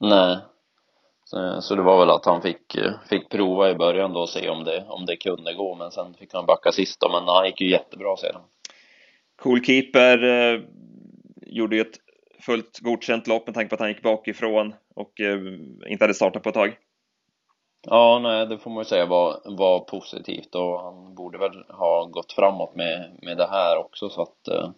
Nej. 0.00 0.38
Så, 1.60 1.74
det 1.74 1.82
var 1.82 1.98
väl 1.98 2.10
att 2.10 2.24
han 2.24 2.42
fick, 2.42 2.78
fick 3.08 3.30
prova 3.30 3.70
i 3.70 3.74
början 3.74 4.12
då 4.12 4.20
och 4.20 4.28
se 4.28 4.48
om 4.48 4.64
det, 4.64 4.84
om 4.88 5.06
det 5.06 5.16
kunde 5.16 5.54
gå, 5.54 5.74
men 5.74 5.90
sen 5.90 6.14
fick 6.14 6.34
han 6.34 6.46
backa 6.46 6.72
sist 6.72 7.00
då, 7.00 7.08
men 7.08 7.28
han 7.28 7.46
gick 7.46 7.60
ju 7.60 7.70
jättebra 7.70 8.16
sedan. 8.16 8.40
Coolkeeper 9.42 10.24
eh, 10.24 10.60
gjorde 11.46 11.76
ju 11.76 11.82
ett 11.82 11.98
fullt 12.40 12.78
godkänt 12.80 13.26
lopp 13.26 13.46
med 13.46 13.54
tanke 13.54 13.68
på 13.68 13.74
att 13.74 13.80
han 13.80 13.88
gick 13.88 14.02
bakifrån 14.02 14.74
och 14.94 15.20
eh, 15.20 15.38
inte 15.86 16.04
hade 16.04 16.14
startat 16.14 16.42
på 16.42 16.48
ett 16.48 16.54
tag. 16.54 16.76
Ja, 17.82 18.18
nej, 18.22 18.46
det 18.46 18.58
får 18.58 18.70
man 18.70 18.80
ju 18.80 18.84
säga 18.84 19.06
var, 19.06 19.40
var 19.44 19.80
positivt 19.80 20.54
och 20.54 20.80
han 20.80 21.14
borde 21.14 21.38
väl 21.38 21.64
ha 21.68 22.04
gått 22.04 22.32
framåt 22.32 22.74
med, 22.74 23.18
med 23.22 23.36
det 23.36 23.46
här 23.46 23.78
också 23.78 24.08
så 24.08 24.22
att 24.22 24.48
eh, 24.48 24.70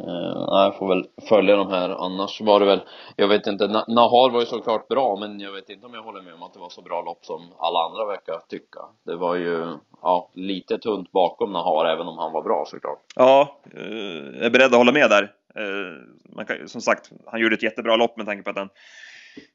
eh 0.00 0.44
jag 0.46 0.76
får 0.76 0.88
väl 0.88 1.06
följa 1.28 1.56
de 1.56 1.70
här. 1.70 1.90
Annars 1.90 2.40
var 2.40 2.60
det 2.60 2.66
väl 2.66 2.80
jag 3.16 3.28
vet 3.28 3.46
inte 3.46 3.66
Nahar 3.68 4.30
var 4.30 4.40
ju 4.40 4.46
såklart 4.46 4.88
bra 4.88 5.16
men 5.16 5.40
jag 5.40 5.52
vet 5.52 5.70
inte 5.70 5.86
om 5.86 5.94
jag 5.94 6.02
håller 6.02 6.22
med 6.22 6.34
om 6.34 6.42
att 6.42 6.54
det 6.54 6.60
var 6.60 6.68
så 6.68 6.82
bra 6.82 7.02
lopp 7.02 7.24
som 7.24 7.52
alla 7.58 7.78
andra 7.78 8.06
verkar 8.06 8.40
tycka. 8.48 8.80
Det 9.06 9.16
var 9.16 9.34
ju 9.34 9.66
ja 10.02 10.30
lite 10.34 10.78
tunt 10.78 11.12
bakom 11.12 11.52
Nahar 11.52 11.84
även 11.84 12.08
om 12.08 12.18
han 12.18 12.32
var 12.32 12.42
bra 12.42 12.64
såklart. 12.66 13.00
Ja 13.16 13.60
eh, 13.74 14.36
jag 14.36 14.44
är 14.44 14.50
beredd 14.50 14.72
att 14.72 14.78
hålla 14.78 14.92
med 14.92 15.10
där 15.10 15.32
Eh, 15.58 16.44
kan, 16.44 16.68
som 16.68 16.80
sagt, 16.80 17.10
han 17.26 17.40
gjorde 17.40 17.54
ett 17.54 17.62
jättebra 17.62 17.96
lopp 17.96 18.16
med 18.16 18.26
tanke 18.26 18.42
på 18.42 18.50
att 18.50 18.58
han 18.58 18.68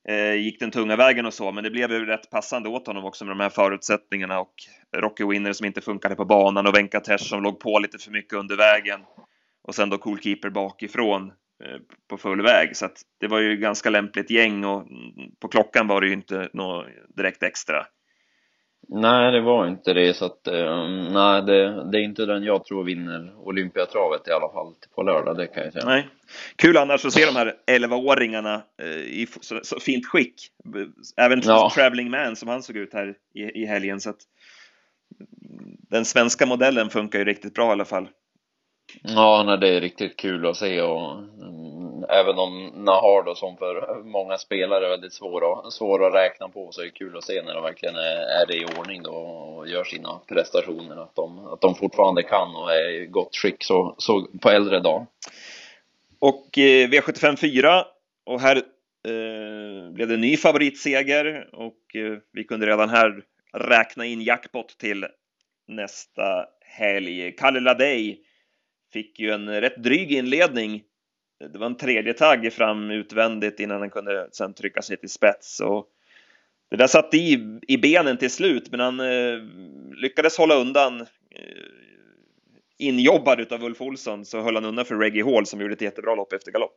eh, 0.07 0.33
gick 0.33 0.59
den 0.59 0.71
tunga 0.71 0.95
vägen 0.95 1.25
och 1.25 1.33
så, 1.33 1.51
men 1.51 1.63
det 1.63 1.69
blev 1.69 1.91
ju 1.91 2.05
rätt 2.05 2.29
passande 2.29 2.69
åt 2.69 2.87
honom 2.87 3.05
också 3.05 3.25
med 3.25 3.31
de 3.31 3.39
här 3.39 3.49
förutsättningarna 3.49 4.39
och 4.39 4.53
Rocky 4.97 5.25
Winner 5.25 5.53
som 5.53 5.65
inte 5.65 5.81
funkade 5.81 6.15
på 6.15 6.25
banan 6.25 6.67
och 6.67 6.75
Venkatesh 6.75 7.23
som 7.23 7.43
låg 7.43 7.59
på 7.59 7.79
lite 7.79 7.97
för 7.97 8.11
mycket 8.11 8.33
under 8.33 8.57
vägen 8.57 9.01
och 9.63 9.75
sen 9.75 9.89
då 9.89 9.97
Coolkeeper 9.97 10.49
bakifrån 10.49 11.31
eh, 11.63 11.77
på 12.09 12.17
full 12.17 12.41
väg. 12.41 12.77
Så 12.77 12.85
att 12.85 13.01
det 13.19 13.27
var 13.27 13.39
ju 13.39 13.57
ganska 13.57 13.89
lämpligt 13.89 14.29
gäng 14.29 14.65
och 14.65 14.81
mm, 14.81 15.31
på 15.39 15.47
klockan 15.47 15.87
var 15.87 16.01
det 16.01 16.07
ju 16.07 16.13
inte 16.13 16.49
något 16.53 16.85
direkt 17.15 17.43
extra. 17.43 17.85
Nej, 18.87 19.31
det 19.31 19.41
var 19.41 19.67
inte 19.67 19.93
det 19.93 20.13
så 20.13 20.25
att, 20.25 20.47
um, 20.47 21.03
nej 21.03 21.41
det, 21.41 21.91
det, 21.91 21.97
är 21.97 22.01
inte 22.01 22.25
den 22.25 22.43
jag 22.43 22.65
tror 22.65 22.83
vinner 22.83 23.33
Olympiatravet 23.37 24.27
i 24.27 24.31
alla 24.31 24.49
fall 24.49 24.73
på 24.95 25.03
lördag, 25.03 25.37
det 25.37 25.47
kan 25.47 25.63
jag 25.63 25.73
säga. 25.73 25.85
Nej. 25.85 26.07
Kul 26.55 26.77
annars 26.77 27.05
att 27.05 27.13
se 27.13 27.25
de 27.25 27.35
här 27.35 27.55
11-åringarna 27.67 28.61
eh, 28.81 28.87
i 28.87 29.27
så, 29.41 29.59
så, 29.63 29.79
fint 29.79 30.05
skick. 30.05 30.33
Även 31.17 31.41
ja. 31.43 31.71
Traveling 31.75 32.11
Man 32.11 32.35
som 32.35 32.49
han 32.49 32.63
såg 32.63 32.77
ut 32.77 32.93
här 32.93 33.15
i, 33.33 33.61
i 33.61 33.65
helgen. 33.65 33.99
Så 33.99 34.09
att, 34.09 34.19
den 35.89 36.05
svenska 36.05 36.45
modellen 36.45 36.89
funkar 36.89 37.19
ju 37.19 37.25
riktigt 37.25 37.53
bra 37.53 37.67
i 37.67 37.71
alla 37.71 37.85
fall. 37.85 38.07
Ja, 39.03 39.43
nej, 39.45 39.57
det 39.57 39.67
är 39.67 39.81
riktigt 39.81 40.17
kul 40.17 40.45
att 40.45 40.57
se 40.57 40.81
och 40.81 41.17
mm, 41.17 41.80
även 42.11 42.39
om 42.39 42.71
Nahar 42.75 43.23
då 43.23 43.35
som 43.35 43.57
för 43.57 44.03
många 44.03 44.37
spelare 44.37 44.85
är 44.85 44.89
väldigt 44.89 45.13
svår 45.13 45.67
att, 45.67 45.73
svår 45.73 46.07
att 46.07 46.13
räkna 46.13 46.49
på 46.49 46.71
så 46.71 46.81
är 46.81 46.85
det 46.85 46.91
kul 46.91 47.17
att 47.17 47.23
se 47.23 47.41
när 47.41 47.53
de 47.53 47.63
verkligen 47.63 47.95
är, 47.95 48.41
är 48.41 48.51
i 48.51 48.65
ordning 48.79 49.03
då 49.03 49.11
och 49.11 49.67
gör 49.67 49.83
sina 49.83 50.19
prestationer 50.27 51.03
att 51.03 51.15
de, 51.15 51.47
att 51.47 51.61
de 51.61 51.75
fortfarande 51.75 52.23
kan 52.23 52.55
och 52.55 52.71
är 52.71 52.89
i 52.89 53.05
gott 53.05 53.35
skick 53.35 53.63
så, 53.63 53.95
så 53.97 54.27
på 54.41 54.49
äldre 54.49 54.79
dag. 54.79 55.05
Och 56.19 56.57
eh, 56.57 56.89
V75 56.89 57.35
4 57.35 57.85
och 58.25 58.41
här 58.41 58.55
eh, 59.07 59.91
blev 59.93 60.07
det 60.07 60.13
en 60.13 60.21
ny 60.21 60.37
favoritseger 60.37 61.49
och 61.53 61.95
eh, 61.95 62.17
vi 62.33 62.43
kunde 62.43 62.65
redan 62.65 62.89
här 62.89 63.23
räkna 63.53 64.05
in 64.05 64.21
jackpot 64.21 64.77
till 64.77 65.05
nästa 65.67 66.45
helg. 66.61 67.31
Kalle 67.31 67.59
Ladej 67.59 68.21
fick 68.93 69.19
ju 69.19 69.31
en 69.31 69.61
rätt 69.61 69.83
dryg 69.83 70.11
inledning. 70.11 70.83
Det 71.49 71.59
var 71.59 71.65
en 71.65 71.77
tredje 71.77 72.13
tagg 72.13 72.53
fram 72.53 72.91
utvändigt 72.91 73.59
innan 73.59 73.79
han 73.79 73.89
kunde 73.89 74.27
sen 74.31 74.53
trycka 74.53 74.81
sig 74.81 74.97
till 74.97 75.09
spets. 75.09 75.59
Och 75.59 75.87
det 76.69 76.77
där 76.77 76.87
satt 76.87 77.13
i, 77.13 77.59
i 77.67 77.77
benen 77.77 78.17
till 78.17 78.31
slut, 78.31 78.71
men 78.71 78.79
han 78.79 78.99
eh, 78.99 79.37
lyckades 79.95 80.37
hålla 80.37 80.55
undan. 80.55 81.01
Eh, 81.01 81.07
injobbad 82.77 83.39
utav 83.39 83.63
Ulf 83.63 83.81
Olsson 83.81 84.25
så 84.25 84.41
höll 84.41 84.55
han 84.55 84.65
undan 84.65 84.85
för 84.85 84.95
Reggie 84.95 85.23
Hall 85.23 85.45
som 85.45 85.61
gjorde 85.61 85.73
ett 85.73 85.81
jättebra 85.81 86.15
lopp 86.15 86.33
efter 86.33 86.51
galopp. 86.51 86.75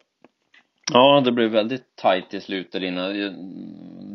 Ja, 0.92 1.23
det 1.25 1.33
blev 1.33 1.50
väldigt 1.50 1.97
tajt 1.97 2.35
i 2.35 2.40
slutet 2.40 2.83
innan. 2.83 3.14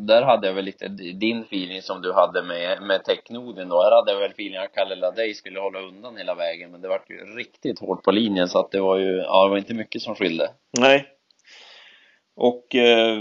Där 0.06 0.22
hade 0.22 0.46
jag 0.46 0.54
väl 0.54 0.64
lite 0.64 0.88
din 0.88 1.40
feeling 1.40 1.82
som 1.82 2.02
du 2.02 2.12
hade 2.12 2.42
med, 2.42 2.82
med 2.82 3.04
Technoden 3.04 3.68
då. 3.68 3.82
Här 3.82 3.90
hade 3.90 4.12
jag 4.12 4.20
väl 4.20 4.30
feeling 4.30 4.56
att 4.56 4.74
Kalle 4.74 4.94
Ladej 4.94 5.34
skulle 5.34 5.60
hålla 5.60 5.80
undan 5.80 6.16
hela 6.16 6.34
vägen, 6.34 6.70
men 6.70 6.80
det 6.80 6.88
var 6.88 7.02
ju 7.08 7.16
riktigt 7.16 7.78
hårt 7.78 8.02
på 8.04 8.10
linjen 8.10 8.48
så 8.48 8.58
att 8.58 8.70
det 8.70 8.80
var 8.80 8.98
ju, 8.98 9.16
ja 9.16 9.44
det 9.44 9.50
var 9.50 9.58
inte 9.58 9.74
mycket 9.74 10.02
som 10.02 10.14
skilde. 10.14 10.50
Nej. 10.78 11.06
Och 12.36 12.74
eh, 12.74 13.18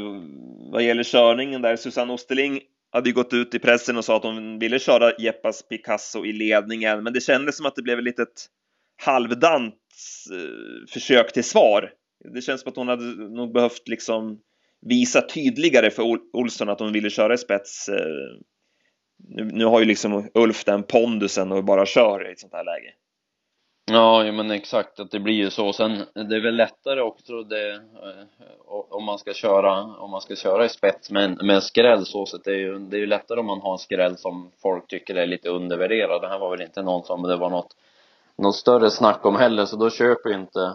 vad 0.71 0.83
gäller 0.83 1.03
körningen 1.03 1.61
där, 1.61 1.75
Susanne 1.75 2.13
Osterling 2.13 2.61
hade 2.91 3.09
ju 3.09 3.15
gått 3.15 3.33
ut 3.33 3.55
i 3.55 3.59
pressen 3.59 3.97
och 3.97 4.05
sa 4.05 4.17
att 4.17 4.23
hon 4.23 4.59
ville 4.59 4.79
köra 4.79 5.11
Jeppas 5.19 5.67
Picasso 5.67 6.25
i 6.25 6.33
ledningen, 6.33 7.03
men 7.03 7.13
det 7.13 7.21
kändes 7.21 7.57
som 7.57 7.65
att 7.65 7.75
det 7.75 7.81
blev 7.81 7.97
ett 7.97 8.05
litet 8.05 8.45
halvdant 9.01 9.75
eh, 10.31 10.91
försök 10.93 11.33
till 11.33 11.43
svar 11.43 11.93
det 12.23 12.41
känns 12.41 12.61
som 12.61 12.69
att 12.69 12.75
hon 12.75 12.87
hade 12.87 13.03
nog 13.29 13.53
behövt 13.53 13.87
liksom 13.87 14.39
visa 14.81 15.21
tydligare 15.21 15.91
för 15.91 16.03
Olsson 16.33 16.69
att 16.69 16.79
hon 16.79 16.93
ville 16.93 17.09
köra 17.09 17.33
i 17.33 17.37
spets. 17.37 17.89
Eh, 17.89 17.95
nu, 19.27 19.43
nu 19.43 19.65
har 19.65 19.79
ju 19.79 19.85
liksom 19.85 20.29
Ulf 20.33 20.63
den 20.63 20.83
pondusen 20.83 21.51
och 21.51 21.63
bara 21.63 21.85
kör 21.85 22.29
i 22.29 22.31
ett 22.31 22.39
sånt 22.39 22.53
här 22.53 22.63
läge. 22.63 22.93
Ja, 23.91 24.31
men 24.31 24.51
exakt, 24.51 24.99
att 24.99 25.11
det 25.11 25.19
blir 25.19 25.33
ju 25.33 25.49
så. 25.49 25.73
Sen, 25.73 26.05
det 26.13 26.35
är 26.35 26.43
väl 26.43 26.55
lättare 26.55 27.01
också 27.01 27.43
det, 27.43 27.71
eh, 27.73 28.25
om 28.89 29.03
man 29.03 29.19
ska 29.19 29.33
köra, 29.33 29.83
om 29.83 30.11
man 30.11 30.21
ska 30.21 30.35
köra 30.35 30.65
i 30.65 30.69
spets 30.69 31.11
med 31.11 31.23
en, 31.23 31.37
med 31.47 31.55
en 31.55 31.61
skräll 31.61 32.05
så 32.05 32.25
sett, 32.25 32.43
det 32.43 32.51
är 32.51 32.57
ju, 32.57 32.79
det 32.79 32.97
är 32.97 32.99
ju 32.99 33.05
lättare 33.05 33.39
om 33.39 33.45
man 33.45 33.61
har 33.61 33.71
en 33.71 33.77
skräll 33.77 34.17
som 34.17 34.51
folk 34.61 34.87
tycker 34.87 35.15
är 35.15 35.27
lite 35.27 35.49
undervärderad. 35.49 36.21
Det 36.21 36.27
här 36.27 36.39
var 36.39 36.51
väl 36.51 36.61
inte 36.61 36.81
någon 36.81 37.03
som 37.03 37.21
det 37.21 37.35
var 37.35 37.49
något, 37.49 37.75
något 38.37 38.55
större 38.55 38.89
snack 38.89 39.25
om 39.25 39.35
heller, 39.35 39.65
så 39.65 39.75
då 39.75 39.89
köper 39.89 40.29
ju 40.29 40.35
inte 40.35 40.73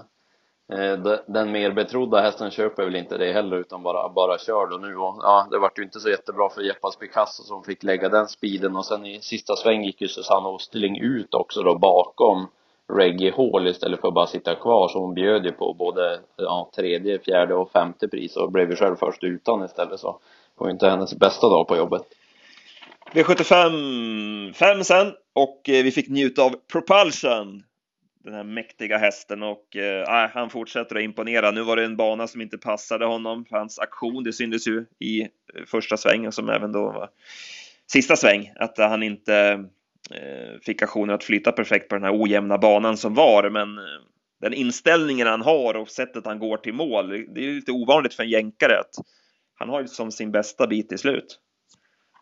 Eh, 0.73 1.16
den 1.26 1.52
mer 1.52 1.73
betrodda 1.73 2.21
hästen 2.21 2.50
köper 2.50 2.85
väl 2.85 2.97
inte 2.97 3.18
det 3.18 3.33
heller 3.33 3.56
utan 3.56 3.83
bara, 3.83 4.09
bara 4.09 4.38
kör 4.38 4.66
då 4.66 4.76
nu 4.76 4.97
och 4.97 5.16
ja, 5.23 5.49
det 5.50 5.59
vart 5.59 5.78
ju 5.78 5.83
inte 5.83 6.00
så 6.00 6.11
jättebra 6.11 6.49
för 6.49 6.62
Jeppas 6.62 6.97
Picasso 6.97 7.42
som 7.42 7.64
fick 7.64 7.83
lägga 7.83 8.09
den 8.09 8.28
speeden 8.28 8.76
och 8.76 8.87
sen 8.87 9.06
i 9.06 9.21
sista 9.21 9.56
sväng 9.56 9.85
gick 9.85 10.00
ju 10.00 10.09
Susanne 10.09 10.49
Osterling 10.49 11.00
ut 11.00 11.35
också 11.35 11.62
då 11.62 11.78
bakom 11.78 12.47
Reggie 12.92 13.33
Hall 13.37 13.68
istället 13.68 14.00
för 14.00 14.09
att 14.09 14.14
bara 14.14 14.26
sitta 14.26 14.54
kvar 14.54 14.88
så 14.88 14.99
hon 14.99 15.14
bjöd 15.14 15.44
ju 15.44 15.52
på 15.52 15.75
både 15.75 16.21
ja, 16.37 16.71
tredje, 16.76 17.18
fjärde 17.18 17.54
och 17.54 17.71
femte 17.71 18.09
pris 18.09 18.37
och 18.37 18.52
blev 18.52 18.71
ju 18.71 18.76
själv 18.76 18.97
först 18.97 19.25
utan 19.25 19.64
istället 19.64 20.00
så 20.00 20.21
det 20.59 20.64
var 20.64 20.71
inte 20.71 20.88
hennes 20.88 21.14
bästa 21.14 21.49
dag 21.49 21.68
på 21.68 21.76
jobbet. 21.76 22.02
V75 23.12 24.52
5 24.52 24.85
sen 24.85 25.12
och 25.33 25.68
eh, 25.68 25.85
vi 25.85 25.90
fick 25.90 26.09
njuta 26.09 26.42
av 26.42 26.54
Propulsion. 26.73 27.62
Den 28.25 28.35
här 28.35 28.45
mäktiga 28.45 28.99
hästen 28.99 29.43
och 29.43 29.76
eh, 29.76 30.04
ah, 30.09 30.31
han 30.35 30.50
fortsätter 30.50 30.97
att 30.97 31.02
imponera. 31.02 31.50
Nu 31.50 31.62
var 31.62 31.76
det 31.76 31.85
en 31.85 31.97
bana 31.97 32.26
som 32.26 32.40
inte 32.40 32.59
passade 32.59 33.07
honom 33.07 33.45
för 33.45 33.57
hans 33.57 33.78
aktion. 33.78 34.25
Det 34.25 34.33
syntes 34.33 34.69
ju 34.69 34.85
i 34.99 35.21
eh, 35.23 35.28
första 35.66 35.97
svängen 35.97 36.33
som 36.33 36.49
även 36.49 36.73
då 36.73 36.85
var 36.85 37.11
sista 37.87 38.16
sväng 38.16 38.52
att 38.57 38.78
han 38.78 39.02
inte 39.02 39.64
Eh, 40.11 40.61
fick 40.62 40.83
aktionen 40.83 41.14
att 41.14 41.25
flyta 41.25 41.52
perfekt 41.52 41.88
på 41.88 41.95
den 41.95 42.04
här 42.04 42.23
ojämna 42.23 42.59
banan 42.59 42.97
som 42.97 43.14
var, 43.14 43.50
men 43.50 43.78
eh, 43.78 43.85
den 44.40 44.54
inställningen 44.54 45.26
han 45.26 45.43
har 45.43 45.75
och 45.75 45.88
sättet 45.88 46.26
han 46.26 46.38
går 46.38 46.57
till 46.57 46.75
mål, 46.75 47.09
det 47.09 47.40
är 47.40 47.54
lite 47.54 47.73
ovanligt 47.73 48.14
för 48.14 48.23
en 48.23 48.28
jänkare 48.28 48.78
att 48.78 48.95
han 49.54 49.69
har 49.69 49.81
ju 49.81 49.88
som 49.88 50.12
sin 50.12 50.33
bästa 50.33 50.66
bit 50.66 50.93
i 50.93 50.99
slut. 50.99 51.40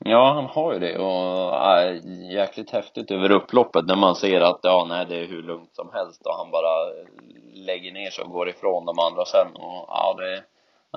Ja, 0.04 0.32
han 0.32 0.44
har 0.44 0.72
ju 0.72 0.78
det 0.78 0.98
och 0.98 1.54
äh, 1.54 1.96
jäkligt 2.32 2.70
häftigt 2.70 3.10
över 3.10 3.30
upploppet 3.30 3.86
när 3.86 3.96
man 3.96 4.14
ser 4.16 4.40
att 4.40 4.60
ja, 4.62 4.86
nej, 4.88 5.06
det 5.08 5.16
är 5.16 5.26
hur 5.26 5.42
lugnt 5.42 5.74
som 5.76 5.90
helst 5.92 6.26
och 6.26 6.36
han 6.36 6.50
bara 6.50 6.92
lägger 7.54 7.92
ner 7.92 8.10
sig 8.10 8.24
och 8.24 8.30
går 8.30 8.48
ifrån 8.48 8.86
de 8.86 8.98
andra 8.98 9.24
sen 9.24 9.46
och 9.54 9.84
ja, 9.88 10.14
det, 10.18 10.42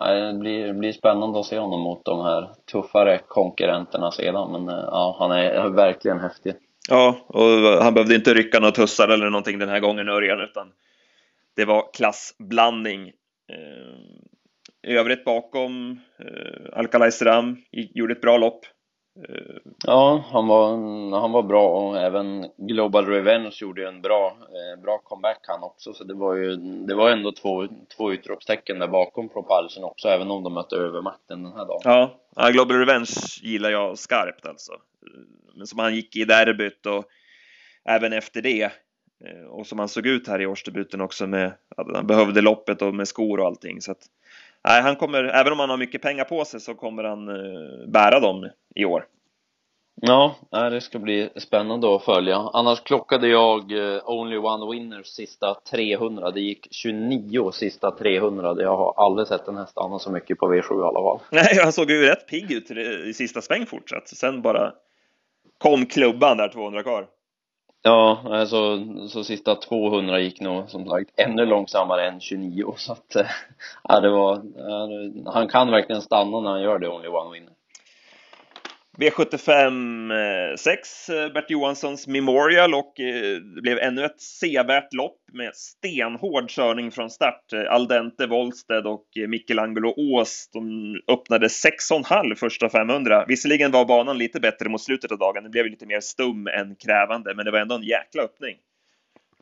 nej, 0.01 0.21
det 0.21 0.39
blir, 0.39 0.67
det 0.67 0.73
blir 0.73 0.91
spännande 0.91 1.39
att 1.39 1.45
se 1.45 1.59
honom 1.59 1.81
mot 1.81 2.05
de 2.05 2.21
här 2.21 2.49
tuffare 2.71 3.19
konkurrenterna 3.27 4.11
sedan 4.11 4.51
men 4.51 4.69
äh, 4.69 4.85
ja, 4.87 5.15
han 5.19 5.31
är 5.31 5.69
verkligen 5.69 6.19
häftig. 6.19 6.53
Ja, 6.89 7.15
och 7.27 7.83
han 7.83 7.93
behövde 7.93 8.15
inte 8.15 8.33
rycka 8.33 8.59
några 8.59 8.71
tussar 8.71 9.07
eller 9.07 9.29
någonting 9.29 9.59
den 9.59 9.69
här 9.69 9.79
gången, 9.79 10.09
Örjan, 10.09 10.41
utan 10.41 10.71
det 11.55 11.65
var 11.65 11.93
klassblandning. 11.93 13.07
Eh, 13.51 14.91
I 14.91 14.97
övrigt 14.97 15.25
bakom 15.25 15.99
eh, 16.19 16.79
Alcalay 16.79 17.11
Ram 17.21 17.57
gjorde 17.71 18.13
ett 18.13 18.21
bra 18.21 18.37
lopp. 18.37 18.65
Ja, 19.85 20.23
han 20.31 20.47
var, 20.47 20.69
han 21.19 21.31
var 21.31 21.43
bra 21.43 21.67
och 21.67 21.97
även 21.97 22.49
Global 22.57 23.05
Revenge 23.05 23.51
gjorde 23.61 23.87
en 23.87 24.01
bra, 24.01 24.27
eh, 24.27 24.81
bra 24.81 24.97
comeback 24.97 25.39
han 25.47 25.63
också 25.63 25.93
så 25.93 26.03
det 26.03 26.13
var 26.13 26.35
ju, 26.35 26.55
det 26.57 26.95
var 26.95 27.09
ändå 27.09 27.31
två, 27.31 27.67
två 27.97 28.13
utropstecken 28.13 28.79
där 28.79 28.87
bakom 28.87 29.29
Propulsion 29.29 29.83
också 29.83 30.07
även 30.07 30.31
om 30.31 30.43
de 30.43 30.53
mötte 30.53 30.75
övermakten 30.75 31.43
den 31.43 31.53
här 31.53 31.65
dagen. 31.65 32.09
Ja, 32.35 32.49
Global 32.49 32.77
Revenge 32.77 33.11
gillar 33.41 33.69
jag 33.69 33.97
skarpt 33.97 34.45
alltså 34.45 34.73
men 35.55 35.67
som 35.67 35.79
han 35.79 35.95
gick 35.95 36.15
i 36.15 36.25
derbyt 36.25 36.85
och 36.85 37.05
även 37.85 38.13
efter 38.13 38.41
det. 38.41 38.63
Eh, 39.25 39.45
och 39.49 39.67
som 39.67 39.79
han 39.79 39.89
såg 39.89 40.07
ut 40.07 40.27
här 40.27 40.41
i 40.41 40.45
årsdebuten 40.45 41.01
också 41.01 41.27
med 41.27 41.53
att 41.77 41.95
han 41.95 42.07
behövde 42.07 42.41
loppet 42.41 42.81
och 42.81 42.95
med 42.95 43.07
skor 43.07 43.39
och 43.39 43.45
allting. 43.45 43.81
Så 43.81 43.91
att, 43.91 44.05
nej, 44.65 44.81
han 44.81 44.95
kommer, 44.95 45.23
även 45.23 45.53
om 45.53 45.59
han 45.59 45.69
har 45.69 45.77
mycket 45.77 46.01
pengar 46.01 46.23
på 46.23 46.45
sig 46.45 46.59
så 46.59 46.75
kommer 46.75 47.03
han 47.03 47.29
eh, 47.29 47.87
bära 47.87 48.19
dem 48.19 48.49
i 48.75 48.85
år. 48.85 49.05
Ja, 50.01 50.35
det 50.51 50.81
ska 50.81 50.99
bli 50.99 51.29
spännande 51.35 51.95
att 51.95 52.03
följa. 52.03 52.35
Annars 52.35 52.81
klockade 52.81 53.27
jag 53.27 53.71
eh, 53.71 54.09
Only 54.09 54.37
One 54.37 54.71
Winners 54.71 55.07
sista 55.07 55.55
300. 55.71 56.31
Det 56.31 56.41
gick 56.41 56.67
29 56.71 57.51
sista 57.51 57.91
300. 57.91 58.55
Jag 58.57 58.77
har 58.77 58.93
aldrig 58.97 59.27
sett 59.27 59.47
en 59.47 59.57
häst 59.57 59.71
stanna 59.71 59.99
så 59.99 60.11
mycket 60.11 60.37
på 60.37 60.53
V7 60.53 60.79
i 60.79 60.83
alla 60.83 60.99
fall. 60.99 61.19
Nej, 61.31 61.59
han 61.63 61.73
såg 61.73 61.91
ju 61.91 62.05
rätt 62.05 62.27
pigg 62.27 62.51
ut 62.51 62.71
i 63.05 63.13
sista 63.13 63.41
sväng 63.41 63.65
fortsatt. 63.65 64.07
Sen 64.07 64.41
bara 64.41 64.73
kom 65.57 65.85
klubban 65.85 66.37
där 66.37 66.49
200 66.49 66.83
kvar. 66.83 67.07
Ja, 67.87 68.21
alltså, 68.25 68.79
så 69.09 69.23
sista 69.23 69.55
200 69.55 70.19
gick 70.19 70.41
nog 70.41 70.69
som 70.69 70.85
sagt 70.85 71.11
ännu 71.19 71.45
långsammare 71.45 72.07
än 72.09 72.19
29 72.21 72.73
så 72.77 72.91
att, 72.93 73.15
eh, 73.15 73.27
ja 73.83 73.99
det 73.99 74.09
var, 74.09 74.41
ja, 74.57 74.89
han 75.33 75.47
kan 75.47 75.71
verkligen 75.71 76.01
stanna 76.01 76.41
när 76.41 76.51
han 76.51 76.61
gör 76.61 76.79
det, 76.79 76.89
Only 76.89 77.07
One 77.07 77.33
Winner. 77.33 77.53
V75 78.97 80.55
6, 80.57 81.09
eh, 81.09 81.33
Bert 81.33 81.49
Johanssons 81.51 82.07
Memorial 82.07 82.73
och 82.73 82.99
eh, 82.99 83.35
det 83.55 83.61
blev 83.61 83.77
ännu 83.77 84.05
ett 84.05 84.21
sevärt 84.21 84.93
lopp 84.93 85.17
med 85.33 85.55
stenhård 85.55 86.49
körning 86.49 86.91
från 86.91 87.09
start. 87.09 87.53
Eh, 87.53 87.73
Aldente 87.73 88.27
Wollsted 88.27 88.87
och 88.87 89.05
Michelangelo 89.27 89.93
Ås, 89.97 90.49
de 90.53 90.95
öppnade 91.11 91.47
6,5 91.47 92.35
första 92.35 92.69
500. 92.69 93.25
Visserligen 93.27 93.71
var 93.71 93.85
banan 93.85 94.17
lite 94.17 94.39
bättre 94.39 94.69
mot 94.69 94.81
slutet 94.81 95.11
av 95.11 95.17
dagen, 95.17 95.43
den 95.43 95.51
blev 95.51 95.65
lite 95.65 95.85
mer 95.85 95.99
stum 95.99 96.47
än 96.47 96.75
krävande, 96.75 97.35
men 97.35 97.45
det 97.45 97.51
var 97.51 97.59
ändå 97.59 97.75
en 97.75 97.83
jäkla 97.83 98.23
öppning. 98.23 98.55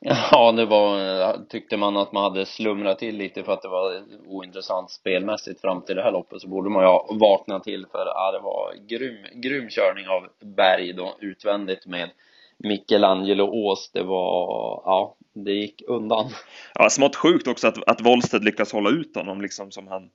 Ja, 0.05 0.51
det 0.51 0.65
var, 0.65 1.45
tyckte 1.49 1.77
man 1.77 1.97
att 1.97 2.11
man 2.11 2.23
hade 2.23 2.45
slumrat 2.45 2.99
till 2.99 3.17
lite 3.17 3.43
för 3.43 3.53
att 3.53 3.61
det 3.61 3.67
var 3.67 4.03
ointressant 4.27 4.91
spelmässigt 4.91 5.61
fram 5.61 5.81
till 5.81 5.95
det 5.95 6.03
här 6.03 6.11
loppet 6.11 6.41
så 6.41 6.47
borde 6.47 6.69
man 6.69 6.83
ju 6.83 6.87
ha 6.87 7.07
vaknat 7.19 7.63
till 7.63 7.85
för 7.91 8.05
ja, 8.05 8.31
det 8.31 8.39
var 8.39 8.73
grym, 8.87 9.25
grym 9.33 9.69
körning 9.69 10.07
av 10.07 10.27
Berg 10.39 10.93
då 10.93 11.15
utvändigt 11.19 11.85
med 11.85 12.09
Michelangelo 12.57 13.43
Ås. 13.43 13.91
Det 13.93 14.03
var, 14.03 14.81
ja, 14.85 15.15
det 15.33 15.51
gick 15.51 15.81
undan. 15.87 16.29
Ja, 16.75 16.89
smått 16.89 17.15
sjukt 17.15 17.47
också 17.47 17.67
att, 17.67 17.89
att 17.89 18.01
Wollsted 18.01 18.43
lyckas 18.43 18.73
hålla 18.73 18.89
ut 18.89 19.15
honom 19.15 19.41
liksom 19.41 19.71
som 19.71 19.87
han 19.87 20.09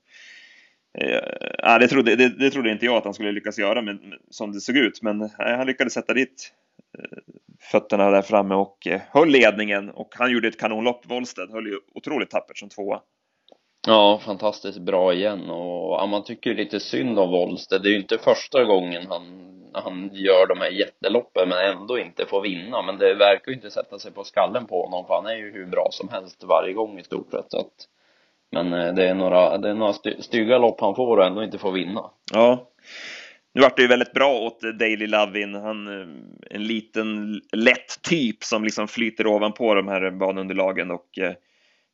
eh, 0.99 1.19
Ja, 1.59 1.79
det 1.79 1.89
trodde, 1.89 2.17
det, 2.17 2.29
det 2.29 2.51
trodde 2.51 2.71
inte 2.71 2.85
jag 2.85 2.97
att 2.97 3.05
han 3.05 3.15
skulle 3.15 3.33
lyckas 3.33 3.59
göra 3.59 3.83
men, 3.83 4.15
som 4.31 4.53
det 4.53 4.61
såg 4.61 4.77
ut, 4.77 5.03
men 5.03 5.19
nej, 5.19 5.57
han 5.57 5.67
lyckades 5.67 5.93
sätta 5.93 6.15
dit 6.15 6.53
fötterna 7.61 8.11
där 8.11 8.23
framme 8.23 8.55
och 8.55 8.87
eh, 8.87 9.01
höll 9.11 9.29
ledningen 9.29 9.91
och 9.91 10.09
han 10.19 10.33
gjorde 10.33 10.49
ett 10.49 10.61
kanonlopp. 10.61 11.11
Wollsted 11.11 11.51
höll 11.51 11.67
ju 11.67 11.79
otroligt 11.95 12.31
tappert 12.31 12.59
som 12.59 12.69
tvåa. 12.69 13.01
Ja, 13.87 14.21
fantastiskt 14.25 14.79
bra 14.79 15.13
igen 15.13 15.51
och 15.51 15.93
ja, 15.93 16.07
man 16.07 16.25
tycker 16.25 16.55
lite 16.55 16.81
synd 16.81 17.19
om 17.19 17.31
Wollsted. 17.31 17.83
Det 17.83 17.89
är 17.89 17.91
ju 17.91 18.01
inte 18.01 18.19
första 18.19 18.65
gången 18.65 19.07
han, 19.09 19.23
han 19.73 20.11
gör 20.13 20.47
de 20.47 20.59
här 20.59 20.71
jätteloppen 20.71 21.49
men 21.49 21.59
ändå 21.59 21.99
inte 21.99 22.27
får 22.27 22.41
vinna. 22.41 22.83
Men 22.83 22.99
det 22.99 23.15
verkar 23.15 23.51
ju 23.51 23.55
inte 23.55 23.71
sätta 23.71 23.99
sig 23.99 24.13
på 24.13 24.25
skallen 24.25 24.67
på 24.67 24.85
honom 24.85 25.07
för 25.07 25.15
han 25.15 25.27
är 25.27 25.37
ju 25.37 25.53
hur 25.53 25.67
bra 25.67 25.89
som 25.91 26.09
helst 26.09 26.45
varje 26.45 26.73
gång 26.73 26.99
i 26.99 27.05
stort 27.05 27.31
sett. 27.31 27.51
Så 27.51 27.59
att, 27.59 27.73
men 28.51 28.73
eh, 28.73 28.95
det 28.95 29.09
är 29.09 29.15
några, 29.15 29.59
det 29.59 29.71
är 29.71 29.75
några 29.75 29.93
stygga 30.19 30.59
lopp 30.59 30.81
han 30.81 30.95
får 30.95 31.17
och 31.17 31.27
ändå 31.27 31.45
inte 31.45 31.59
får 31.59 31.73
vinna. 31.73 32.11
Ja. 32.33 32.69
Nu 33.55 33.63
vart 33.63 33.77
det 33.77 33.83
ju 33.83 33.89
väldigt 33.89 34.13
bra 34.13 34.41
åt 34.41 34.61
Daily 34.79 35.07
Lovin. 35.07 35.55
Han 35.55 35.87
eh, 35.87 36.09
en 36.51 36.65
liten 36.65 37.41
lätt 37.53 38.03
typ 38.03 38.45
som 38.45 38.65
liksom 38.65 38.89
flyter 38.89 39.27
ovanpå 39.27 39.75
de 39.75 39.89
här 39.89 40.11
banunderlagen 40.11 40.91
och 40.91 41.19
eh, 41.19 41.33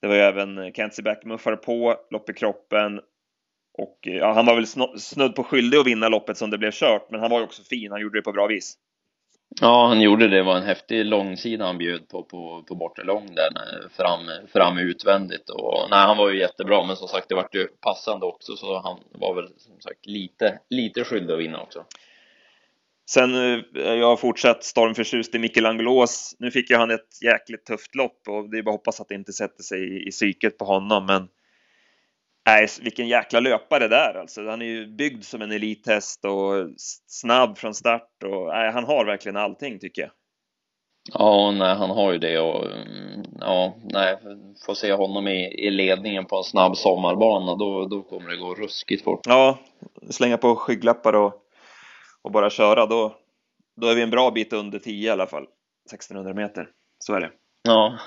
det 0.00 0.08
var 0.08 0.14
ju 0.14 0.20
även 0.20 0.73
Kenzie 0.73 1.02
Backmuffar 1.02 1.56
på, 1.56 1.96
lopp 2.11 2.30
i 2.30 2.32
kroppen 2.32 3.00
och 3.78 3.99
eh, 4.06 4.14
ja, 4.14 4.32
han 4.32 4.46
var 4.46 4.54
väl 4.54 4.99
snudd 5.00 5.34
på 5.34 5.44
skyldig 5.44 5.78
att 5.78 5.87
vinna 5.87 6.08
loppet 6.08 6.37
som 6.37 6.50
det 6.50 6.58
blev 6.58 6.70
kört, 6.70 7.11
men 7.11 7.20
han 7.20 7.30
var 7.30 7.38
ju 7.38 7.44
också 7.44 7.62
fin. 7.62 7.90
Han 7.90 8.00
gjorde 8.00 8.18
det 8.18 8.23
på 8.23 8.32
bra 8.32 8.46
vis. 8.46 8.75
Ja, 9.61 9.87
han 9.87 10.00
gjorde 10.00 10.28
det. 10.28 10.37
Det 10.37 10.42
var 10.42 10.56
en 10.56 10.62
häftig 10.62 11.04
långsida 11.04 11.66
han 11.66 11.78
bjöd 11.78 12.08
på, 12.08 12.23
på, 12.23 12.64
på 12.68 12.75
bortre 12.75 13.04
lång 13.04 13.34
där, 13.34 13.50
fram, 13.96 14.20
fram 14.52 14.78
utvändigt. 14.78 15.50
Och, 15.50 15.87
nej, 15.90 16.06
han 16.06 16.16
var 16.16 16.30
ju 16.30 16.38
jättebra, 16.38 16.87
men 16.87 16.96
som 16.96 17.08
sagt, 17.08 17.28
det 17.28 17.34
vart 17.34 17.54
ju 17.54 17.66
passande 17.66 18.26
också, 18.26 18.56
så 18.56 18.80
han 18.80 19.00
var 19.12 19.34
väl 19.34 19.49
som 19.56 19.80
sagt 19.80 20.06
lite, 20.06 20.58
lite 20.70 21.04
skyldig 21.04 21.34
att 21.34 21.40
vinna 21.40 21.61
också. 21.61 21.84
Sen, 23.11 23.34
eh, 23.34 23.61
jag 23.75 24.06
har 24.06 24.16
fortsatt 24.16 24.64
stormförtjust 24.64 25.34
i 25.34 25.38
Michelangelos. 25.38 26.37
Nu 26.38 26.50
fick 26.50 26.70
ju 26.70 26.76
han 26.76 26.90
ett 26.90 27.23
jäkligt 27.23 27.64
tufft 27.64 27.94
lopp 27.94 28.28
och 28.28 28.50
det 28.50 28.58
är 28.58 28.62
bara 28.62 28.70
att 28.70 28.80
hoppas 28.80 29.00
att 29.00 29.08
det 29.08 29.14
inte 29.14 29.32
sätter 29.32 29.62
sig 29.62 29.96
i, 29.96 30.08
i 30.08 30.11
psyket 30.11 30.58
på 30.58 30.64
honom, 30.64 31.06
men 31.06 31.28
Nej, 32.46 32.68
vilken 32.82 33.08
jäkla 33.08 33.40
löpare 33.40 33.88
där 33.88 34.14
alltså. 34.14 34.46
Han 34.46 34.62
är 34.62 34.66
ju 34.66 34.86
byggd 34.86 35.24
som 35.24 35.42
en 35.42 35.52
elithäst 35.52 36.24
och 36.24 36.70
snabb 37.06 37.58
från 37.58 37.74
start 37.74 38.10
och 38.24 38.46
nej, 38.46 38.72
han 38.72 38.84
har 38.84 39.04
verkligen 39.04 39.36
allting 39.36 39.78
tycker 39.78 40.02
jag. 40.02 40.10
Ja, 41.12 41.50
nej, 41.50 41.74
han 41.74 41.90
har 41.90 42.12
ju 42.12 42.18
det 42.18 42.38
och 42.38 42.64
mm, 42.64 43.24
ja, 43.40 43.76
nej, 43.82 44.18
får 44.66 44.74
se 44.74 44.92
honom 44.92 45.28
i, 45.28 45.66
i 45.66 45.70
ledningen 45.70 46.24
på 46.24 46.36
en 46.36 46.44
snabb 46.44 46.76
sommarbana, 46.76 47.54
då, 47.54 47.86
då 47.86 48.02
kommer 48.02 48.30
det 48.30 48.36
gå 48.36 48.54
ruskigt 48.54 49.04
fort. 49.04 49.20
Ja, 49.26 49.58
slänga 50.10 50.36
på 50.36 50.56
skygglappar 50.56 51.12
och, 51.12 51.34
och 52.22 52.32
bara 52.32 52.50
köra, 52.50 52.86
då, 52.86 53.16
då 53.80 53.86
är 53.86 53.94
vi 53.94 54.02
en 54.02 54.10
bra 54.10 54.30
bit 54.30 54.52
under 54.52 54.78
10 54.78 55.08
i 55.08 55.10
alla 55.10 55.26
fall. 55.26 55.46
1600 55.92 56.34
meter, 56.34 56.68
så 56.98 57.14
är 57.14 57.20
det. 57.20 57.30
Ja. 57.62 57.98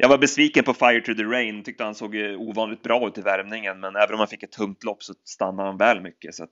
Jag 0.00 0.08
var 0.08 0.18
besviken 0.18 0.64
på 0.64 0.74
Fire 0.74 1.00
to 1.00 1.14
the 1.14 1.22
Rain, 1.22 1.64
tyckte 1.64 1.84
han 1.84 1.94
såg 1.94 2.16
eh, 2.16 2.40
ovanligt 2.40 2.82
bra 2.82 3.08
ut 3.08 3.18
i 3.18 3.20
värmningen, 3.20 3.80
men 3.80 3.96
även 3.96 4.12
om 4.12 4.18
han 4.18 4.28
fick 4.28 4.42
ett 4.42 4.52
tungt 4.52 4.84
lopp 4.84 5.02
så 5.02 5.14
stannade 5.24 5.68
han 5.68 5.76
väl 5.76 6.00
mycket. 6.00 6.34
Så 6.34 6.44
att, 6.44 6.50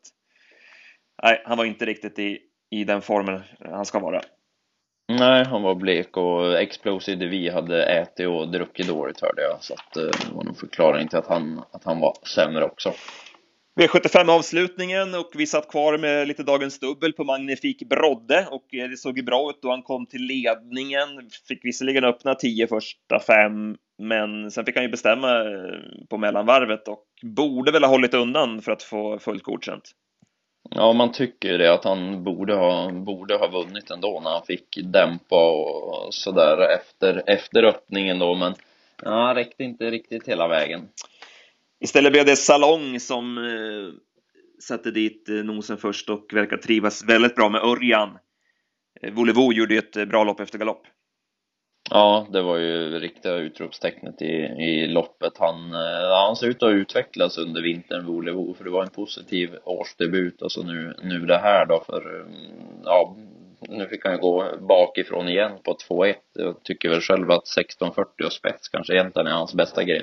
nej, 1.23 1.43
han 1.45 1.59
var 1.59 1.65
inte 1.65 1.87
riktigt 1.87 2.19
i, 2.19 2.39
i 2.71 2.85
den 2.85 3.03
formen 3.03 3.43
han 3.61 3.85
ska 3.85 3.99
vara. 3.99 4.23
Nej, 5.09 5.45
han 5.45 5.63
var 5.63 5.75
blek 5.75 6.17
och 6.17 6.59
Explosive 6.59 7.27
Vi 7.27 7.49
hade 7.49 7.85
ätit 7.85 8.27
och 8.27 8.49
druckit 8.51 8.89
dåligt 8.89 9.21
hörde 9.21 9.43
jag. 9.43 9.57
Så 9.61 9.75
att, 9.75 9.97
eh, 9.97 10.03
det 10.03 10.35
var 10.35 10.45
nog 10.45 10.59
förklaring 10.59 11.09
till 11.09 11.19
att 11.19 11.27
han, 11.27 11.63
att 11.73 11.85
han 11.85 12.01
var 12.01 12.15
sämre 12.35 12.65
också. 12.65 12.93
V75 13.81 14.31
avslutningen 14.31 15.15
och 15.15 15.31
vi 15.35 15.47
satt 15.47 15.69
kvar 15.69 15.99
med 15.99 16.29
lite 16.29 16.43
dagens 16.43 16.81
dubbel 16.81 17.13
på 17.13 17.25
Magnifik 17.25 17.89
Brodde 17.89 18.47
och 18.51 18.75
eh, 18.75 18.89
det 18.89 18.97
såg 18.97 19.19
ju 19.19 19.23
bra 19.23 19.51
ut 19.51 19.63
då 19.63 19.71
han 19.71 19.83
kom 19.83 20.07
till 20.07 20.23
ledningen. 20.23 21.09
Fick 21.49 21.65
visserligen 21.65 22.05
öppna 22.05 22.35
10 22.35 22.67
första 22.67 23.21
fem, 23.21 23.77
men 23.99 24.51
sen 24.51 24.65
fick 24.65 24.75
han 24.75 24.85
ju 24.85 24.91
bestämma 24.91 25.41
eh, 25.41 26.07
på 26.09 26.19
mellanvarvet 26.19 26.89
och 26.89 27.05
borde 27.23 27.73
väl 27.73 27.85
ha 27.85 27.91
hållit 27.91 28.15
undan 28.15 28.63
för 28.63 28.73
att 28.73 28.83
få 28.83 29.19
fullt 29.19 29.43
godkänt. 29.43 29.91
Ja, 30.71 30.93
man 30.93 31.13
tycker 31.13 31.59
det 31.59 31.75
att 31.75 31.85
han 31.85 32.25
borde 32.25 32.55
ha, 32.55 32.91
borde 32.93 33.37
ha 33.37 33.49
vunnit 33.49 33.91
ändå 33.91 34.21
när 34.25 34.31
han 34.31 34.47
fick 34.47 34.79
dämpa 34.85 35.51
och 35.51 36.15
sådär 36.15 36.59
efter, 36.75 37.23
efter 37.27 37.63
öppningen 37.63 38.19
då, 38.19 38.35
men 38.35 38.55
ja, 39.03 39.27
han 39.27 39.35
räckte 39.35 39.65
inte 39.65 39.91
riktigt 39.91 40.29
hela 40.29 40.49
vägen. 40.49 40.89
Istället 41.81 42.13
blev 42.13 42.27
det 42.27 42.37
Salong 42.37 43.01
som 43.01 43.39
eh, 43.39 43.95
satte 44.63 44.91
dit 44.91 45.29
eh, 45.29 45.35
nosen 45.35 45.77
först 45.77 46.11
och 46.11 46.31
verkar 46.33 46.57
trivas 46.57 47.05
väldigt 47.05 47.35
bra 47.35 47.49
med 47.49 47.61
Örjan. 47.61 48.19
Eh, 49.03 49.13
Volevo 49.13 49.53
gjorde 49.53 49.77
ett 49.77 49.97
eh, 49.97 50.05
bra 50.05 50.25
lopp 50.25 50.41
efter 50.41 50.59
galopp. 50.59 50.87
Ja, 51.91 52.27
det 52.33 52.43
var 52.43 52.57
ju 52.57 52.99
riktiga 52.99 53.35
utropstecknet 53.35 54.23
i, 54.23 54.35
i 54.63 54.87
loppet. 54.89 55.33
Han, 55.39 55.75
eh, 55.75 56.27
han 56.27 56.37
ser 56.37 56.47
ut 56.47 56.63
att 56.63 56.73
utvecklas 56.73 57.39
under 57.39 57.63
vintern, 57.63 58.07
Volevo, 58.07 58.55
för 58.55 58.65
det 58.65 58.71
var 58.71 58.83
en 58.83 58.91
positiv 58.91 59.51
årsdebut 59.65 60.43
och 60.43 60.53
så 60.53 60.63
nu, 60.63 60.95
nu 61.03 61.19
det 61.19 61.39
här 61.39 61.67
då 61.67 61.83
för, 61.87 62.21
mm, 62.21 62.35
ja, 62.85 63.17
nu 63.69 63.89
fick 63.89 64.05
han 64.05 64.15
ju 64.15 64.21
gå 64.21 64.45
bakifrån 64.69 65.29
igen 65.29 65.53
på 65.65 65.77
2-1. 65.89 66.15
Jag 66.35 66.63
tycker 66.63 66.89
väl 66.89 67.01
själv 67.01 67.31
att 67.31 67.45
16.40 67.81 68.27
och 68.27 68.33
spets 68.33 68.69
kanske 68.69 68.93
egentligen 68.93 69.27
är 69.27 69.33
hans 69.33 69.55
bästa 69.55 69.85
grej. 69.85 70.03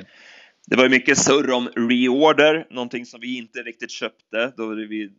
Det 0.67 0.75
var 0.75 0.84
ju 0.84 0.89
mycket 0.89 1.17
surr 1.17 1.51
om 1.51 1.70
reorder, 1.75 2.67
någonting 2.70 3.05
som 3.05 3.20
vi 3.20 3.38
inte 3.38 3.60
riktigt 3.60 3.91
köpte. 3.91 4.53
Då 4.58 4.67
vi, 4.67 5.10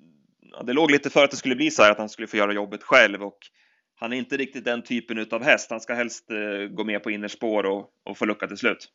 ja, 0.52 0.62
det 0.62 0.72
låg 0.72 0.90
lite 0.90 1.10
för 1.10 1.24
att 1.24 1.30
det 1.30 1.36
skulle 1.36 1.56
bli 1.56 1.70
så 1.70 1.82
här 1.82 1.90
att 1.90 1.98
han 1.98 2.08
skulle 2.08 2.28
få 2.28 2.36
göra 2.36 2.52
jobbet 2.52 2.82
själv 2.82 3.22
och 3.22 3.38
han 4.00 4.12
är 4.12 4.16
inte 4.16 4.36
riktigt 4.36 4.64
den 4.64 4.82
typen 4.82 5.26
av 5.30 5.42
häst. 5.42 5.70
Han 5.70 5.80
ska 5.80 5.94
helst 5.94 6.30
eh, 6.30 6.68
gå 6.68 6.84
med 6.84 7.02
på 7.02 7.10
innerspår 7.10 7.66
och, 7.66 7.90
och 8.04 8.18
få 8.18 8.24
lucka 8.24 8.46
till 8.46 8.56
slut. 8.56 8.88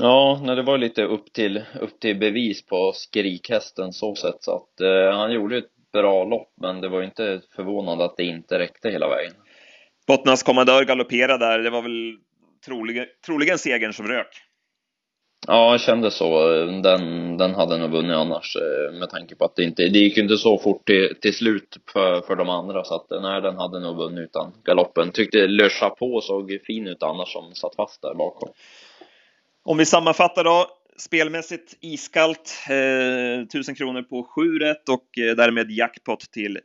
Ja, 0.00 0.40
nej, 0.44 0.56
det 0.56 0.62
var 0.62 0.78
lite 0.78 1.02
upp 1.02 1.32
till, 1.32 1.64
upp 1.80 2.00
till 2.00 2.18
bevis 2.18 2.66
på 2.66 2.92
skrikhästen 2.94 3.92
så 3.92 4.14
sett 4.14 4.42
så 4.42 4.56
att 4.56 4.80
eh, 4.80 5.18
han 5.18 5.32
gjorde 5.32 5.58
ett 5.58 5.92
bra 5.92 6.24
lopp 6.24 6.52
men 6.60 6.80
det 6.80 6.88
var 6.88 7.02
inte 7.02 7.40
förvånande 7.56 8.04
att 8.04 8.16
det 8.16 8.24
inte 8.24 8.58
räckte 8.58 8.90
hela 8.90 9.08
vägen. 9.08 9.32
Bottnas 10.06 10.42
kommandör 10.42 10.84
galopperade 10.84 11.46
där. 11.46 11.58
Det 11.58 11.70
var 11.70 11.82
väl 11.82 12.18
troligen, 12.66 13.06
troligen 13.26 13.58
segern 13.58 13.92
som 13.92 14.08
rök. 14.08 14.47
Ja, 15.50 15.70
jag 15.70 15.80
kände 15.80 16.10
så. 16.10 16.48
Den, 16.82 17.36
den 17.36 17.54
hade 17.54 17.78
nog 17.78 17.90
vunnit 17.90 18.16
annars 18.16 18.56
eh, 18.56 18.98
med 18.98 19.10
tanke 19.10 19.34
på 19.34 19.44
att 19.44 19.56
det 19.56 19.62
inte, 19.62 19.82
det 19.82 19.98
gick 19.98 20.16
ju 20.16 20.22
inte 20.22 20.36
så 20.36 20.58
fort 20.58 20.86
till, 20.86 21.14
till 21.20 21.34
slut 21.34 21.76
för, 21.92 22.20
för 22.20 22.36
de 22.36 22.48
andra 22.48 22.84
så 22.84 22.94
att 22.94 23.22
nej, 23.22 23.40
den 23.40 23.56
hade 23.56 23.80
nog 23.80 23.96
vunnit 23.96 24.24
utan 24.24 24.52
galoppen. 24.64 25.12
Tyckte 25.12 25.46
Le 25.46 25.68
på 25.98 26.20
såg 26.20 26.58
fin 26.66 26.86
ut 26.86 27.02
annars 27.02 27.32
som 27.32 27.54
satt 27.54 27.74
fast 27.74 28.02
där 28.02 28.14
bakom. 28.14 28.48
Om 29.64 29.78
vi 29.78 29.84
sammanfattar 29.84 30.44
då. 30.44 30.66
Spelmässigt 30.96 31.76
iskallt, 31.80 32.54
eh, 32.70 33.42
1000 33.42 33.74
kronor 33.74 34.02
på 34.02 34.22
7 34.22 34.58
rätt 34.58 34.88
och 34.88 35.18
eh, 35.18 35.36
därmed 35.36 35.70
jackpot 35.70 36.20
till 36.20 36.58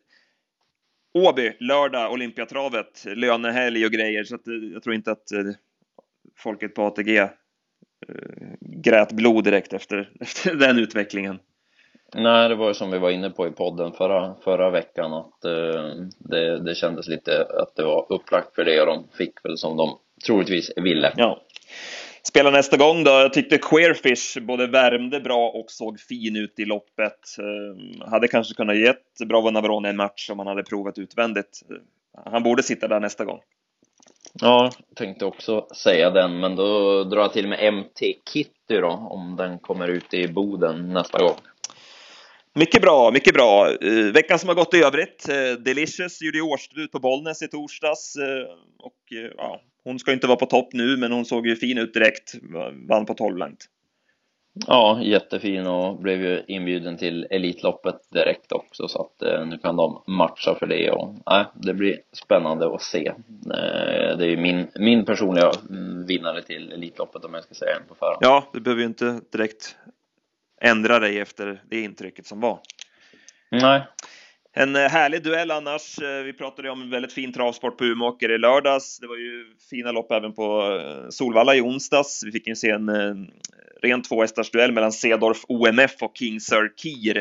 Åby, 1.13 1.53
lördag, 1.59 2.11
Olympiatravet, 2.11 3.05
lönehelg 3.05 3.85
och 3.85 3.91
grejer. 3.91 4.23
Så 4.23 4.35
att, 4.35 4.47
eh, 4.47 4.53
jag 4.73 4.83
tror 4.83 4.95
inte 4.95 5.11
att 5.11 5.31
eh, 5.31 5.39
folket 6.37 6.75
på 6.75 6.83
ATG 6.83 7.29
grät 8.59 9.11
blod 9.11 9.43
direkt 9.43 9.73
efter, 9.73 10.09
efter 10.19 10.55
den 10.55 10.79
utvecklingen. 10.79 11.39
Nej, 12.15 12.49
det 12.49 12.55
var 12.55 12.67
ju 12.67 12.73
som 12.73 12.91
vi 12.91 12.99
var 12.99 13.09
inne 13.09 13.29
på 13.29 13.47
i 13.47 13.51
podden 13.51 13.91
förra, 13.91 14.35
förra 14.43 14.69
veckan 14.69 15.13
att 15.13 15.45
eh, 15.45 15.91
det, 16.17 16.59
det 16.59 16.75
kändes 16.75 17.07
lite 17.07 17.47
att 17.59 17.75
det 17.75 17.83
var 17.83 18.05
upplagt 18.09 18.55
för 18.55 18.65
det 18.65 18.81
och 18.81 18.87
de 18.87 19.07
fick 19.17 19.45
väl 19.45 19.57
som 19.57 19.77
de 19.77 19.97
troligtvis 20.25 20.71
ville. 20.75 21.13
Ja. 21.15 21.41
Spela 22.23 22.49
nästa 22.49 22.77
gång 22.77 23.03
då. 23.03 23.11
Jag 23.11 23.33
tyckte 23.33 23.57
Queerfish 23.57 24.41
både 24.41 24.67
värmde 24.67 25.19
bra 25.19 25.49
och 25.49 25.65
såg 25.71 25.99
fin 25.99 26.35
ut 26.35 26.59
i 26.59 26.65
loppet. 26.65 27.19
Eh, 27.39 28.09
hade 28.09 28.27
kanske 28.27 28.53
kunnat 28.53 28.77
gett 28.77 29.27
Bravo 29.29 29.49
Navarone 29.49 29.89
en 29.89 29.97
match 29.97 30.29
om 30.29 30.39
han 30.39 30.47
hade 30.47 30.63
provat 30.63 30.97
utvändigt. 30.97 31.61
Han 32.25 32.43
borde 32.43 32.63
sitta 32.63 32.87
där 32.87 32.99
nästa 32.99 33.25
gång. 33.25 33.39
Ja, 34.41 34.71
tänkte 34.95 35.25
också 35.25 35.67
säga 35.75 36.09
den, 36.09 36.39
men 36.39 36.55
då 36.55 37.03
drar 37.03 37.21
jag 37.21 37.33
till 37.33 37.47
med 37.47 37.73
MT 37.73 37.99
Kitty 38.33 38.81
då, 38.81 38.87
om 38.87 39.35
den 39.35 39.59
kommer 39.59 39.87
ut 39.87 40.13
i 40.13 40.27
Boden 40.27 40.93
nästa 40.93 41.17
gång. 41.17 41.37
Mycket 42.55 42.81
bra, 42.81 43.11
mycket 43.11 43.33
bra. 43.33 43.69
Uh, 43.83 44.13
veckan 44.13 44.39
som 44.39 44.49
har 44.49 44.55
gått 44.55 44.73
i 44.73 44.83
övrigt. 44.83 45.29
Uh, 45.29 45.63
Delicious 45.63 46.21
gjorde 46.21 46.37
ju 46.37 46.43
årsdebut 46.43 46.91
på 46.91 46.99
Bollnäs 46.99 47.41
i 47.41 47.47
torsdags. 47.47 48.15
Uh, 48.17 48.53
och 48.79 48.99
ja, 49.37 49.61
hon 49.83 49.99
ska 49.99 50.13
inte 50.13 50.27
vara 50.27 50.37
på 50.37 50.45
topp 50.45 50.69
nu, 50.73 50.97
men 50.97 51.11
hon 51.11 51.25
såg 51.25 51.47
ju 51.47 51.55
fin 51.55 51.77
ut 51.77 51.93
direkt. 51.93 52.33
Vann 52.89 53.05
på 53.05 53.13
12 53.13 53.37
långt. 53.37 53.65
Ja, 54.53 54.99
jättefin 55.01 55.67
och 55.67 56.01
blev 56.01 56.21
ju 56.21 56.43
inbjuden 56.47 56.97
till 56.97 57.27
Elitloppet 57.29 57.95
direkt 58.09 58.51
också 58.51 58.87
så 58.87 59.01
att 59.01 59.21
eh, 59.21 59.45
nu 59.45 59.57
kan 59.57 59.75
de 59.75 60.03
matcha 60.07 60.55
för 60.55 60.67
det 60.67 60.91
och 60.91 61.15
nej, 61.25 61.45
det 61.53 61.73
blir 61.73 61.97
spännande 62.11 62.75
att 62.75 62.81
se. 62.81 63.07
Eh, 63.07 64.17
det 64.17 64.25
är 64.25 64.29
ju 64.29 64.37
min, 64.37 64.67
min 64.75 65.05
personliga 65.05 65.51
vinnare 66.07 66.41
till 66.41 66.71
Elitloppet 66.71 67.25
om 67.25 67.33
jag 67.33 67.43
ska 67.43 67.53
säga 67.53 67.75
en 67.75 67.87
på 67.87 67.95
förhand. 67.95 68.17
Ja, 68.21 68.43
du 68.53 68.59
behöver 68.59 68.81
ju 68.81 68.87
inte 68.87 69.19
direkt 69.31 69.75
ändra 70.61 70.99
dig 70.99 71.19
efter 71.19 71.61
det 71.69 71.81
intrycket 71.81 72.25
som 72.27 72.39
var. 72.39 72.59
Nej. 73.51 73.81
En 74.55 74.75
eh, 74.75 74.81
härlig 74.81 75.23
duell 75.23 75.51
annars. 75.51 75.99
Vi 76.25 76.33
pratade 76.33 76.69
om 76.69 76.81
en 76.81 76.89
väldigt 76.89 77.13
fin 77.13 77.33
travsport 77.33 77.77
på 77.77 77.85
Umeåker 77.85 78.31
i 78.31 78.37
lördags. 78.37 78.99
Det 78.99 79.07
var 79.07 79.17
ju 79.17 79.45
fina 79.69 79.91
lopp 79.91 80.11
även 80.11 80.33
på 80.33 80.79
Solvalla 81.09 81.55
i 81.55 81.61
onsdags. 81.61 82.23
Vi 82.25 82.31
fick 82.31 82.47
ju 82.47 82.55
se 82.55 82.69
en 82.69 82.89
ren 83.83 84.01
tvåhästarsduell 84.01 84.71
mellan 84.71 84.91
Cedorf 84.91 85.45
OMF 85.47 86.01
och 86.01 86.17
King 86.17 86.39
Sir 86.39 86.73
Kir. 86.77 87.13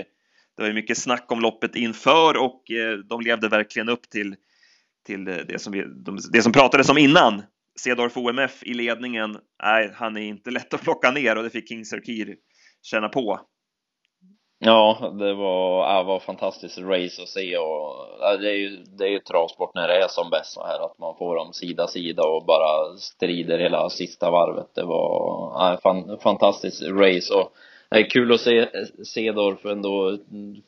Det 0.56 0.62
var 0.62 0.66
ju 0.66 0.74
mycket 0.74 0.98
snack 0.98 1.32
om 1.32 1.40
loppet 1.40 1.76
inför 1.76 2.36
och 2.36 2.70
eh, 2.70 2.98
de 2.98 3.20
levde 3.20 3.48
verkligen 3.48 3.88
upp 3.88 4.10
till, 4.10 4.36
till 5.06 5.28
eh, 5.28 5.36
det, 5.48 5.60
som 5.60 5.72
vi, 5.72 5.84
det 6.32 6.42
som 6.42 6.52
pratades 6.52 6.88
om 6.88 6.98
innan. 6.98 7.42
Cedorf 7.80 8.16
OMF 8.16 8.62
i 8.62 8.74
ledningen, 8.74 9.38
nej, 9.62 9.92
han 9.94 10.16
är 10.16 10.20
inte 10.20 10.50
lätt 10.50 10.74
att 10.74 10.82
plocka 10.82 11.10
ner 11.10 11.36
och 11.36 11.42
det 11.42 11.50
fick 11.50 11.68
King 11.68 11.84
Sir 11.84 12.00
Kir 12.00 12.36
känna 12.82 13.08
på. 13.08 13.40
Ja, 14.64 15.12
det 15.18 15.34
var, 15.34 15.92
ja, 15.92 16.02
var 16.02 16.18
fantastiskt 16.18 16.78
race 16.78 17.22
att 17.22 17.28
se 17.28 17.56
och 17.56 17.94
det 18.40 18.50
är 18.50 18.54
ju, 18.54 18.76
det 18.98 19.04
är 19.04 19.08
ju 19.08 19.18
travsport 19.18 19.74
när 19.74 19.88
det 19.88 20.04
är 20.04 20.08
som 20.08 20.30
bäst 20.30 20.52
så 20.52 20.66
här 20.66 20.84
att 20.84 20.98
man 20.98 21.16
får 21.16 21.36
dem 21.36 21.52
sida 21.52 21.86
sida 21.86 22.22
och 22.22 22.44
bara 22.44 22.96
strider 22.96 23.58
hela 23.58 23.90
sista 23.90 24.30
varvet. 24.30 24.66
Det 24.74 24.84
var 24.84 25.08
ja, 25.54 25.78
fan, 25.82 26.18
fantastiskt 26.18 26.82
race 26.82 27.34
och 27.34 27.52
det 27.90 27.98
är 27.98 28.10
kul 28.10 28.32
att 28.32 28.40
se 28.40 28.68
Cedorf 29.04 29.64
ändå 29.64 30.18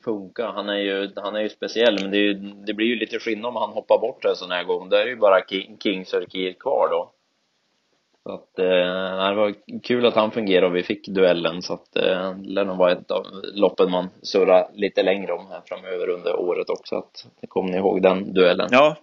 funka. 0.03 0.47
Han 0.47 0.69
är 0.69 0.79
ju, 0.79 1.11
han 1.15 1.35
är 1.35 1.41
ju 1.41 1.49
speciell 1.49 2.01
men 2.01 2.11
det, 2.11 2.17
är, 2.17 2.33
det 2.65 2.73
blir 2.73 2.87
ju 2.87 2.95
lite 2.95 3.19
skillnad 3.19 3.49
om 3.49 3.55
han 3.55 3.73
hoppar 3.73 3.99
bort 3.99 4.25
en 4.25 4.35
sån 4.35 4.51
här 4.51 4.63
gång. 4.63 4.89
Det 4.89 5.01
är 5.01 5.07
ju 5.07 5.15
bara 5.15 5.45
King, 5.49 5.77
King 5.83 6.05
Sir 6.05 6.53
kvar 6.59 6.87
då. 6.91 7.11
Så 8.27 8.33
att, 8.33 8.59
eh, 8.59 9.29
det 9.29 9.35
var 9.35 9.53
kul 9.83 10.05
att 10.05 10.15
han 10.15 10.31
fungerade 10.31 10.67
och 10.67 10.75
vi 10.75 10.83
fick 10.83 11.07
duellen 11.07 11.61
så 11.61 11.73
att 11.73 11.95
eh, 11.95 12.31
det 12.31 12.49
lär 12.49 12.65
nog 12.65 12.77
vara 12.77 12.91
ett 12.91 13.11
av 13.11 13.25
loppen 13.53 13.91
man 13.91 14.09
surrar 14.21 14.67
lite 14.73 15.03
längre 15.03 15.33
om 15.33 15.47
här 15.47 15.61
framöver 15.65 16.09
under 16.09 16.39
året 16.39 16.69
också. 16.69 16.95
Att, 16.95 17.27
kommer 17.47 17.71
ni 17.71 17.77
ihåg 17.77 18.01
den 18.01 18.33
duellen? 18.33 18.67
Ja, 18.71 18.95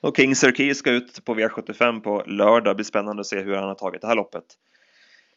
och 0.00 0.16
King 0.16 0.34
Sir 0.34 0.74
ska 0.74 0.90
ut 0.90 1.24
på 1.24 1.34
V75 1.34 2.00
på 2.00 2.22
lördag. 2.26 2.64
Det 2.64 2.74
blir 2.74 2.84
spännande 2.84 3.20
att 3.20 3.26
se 3.26 3.40
hur 3.40 3.54
han 3.54 3.68
har 3.68 3.74
tagit 3.74 4.00
det 4.00 4.06
här 4.06 4.14
loppet. 4.14 4.44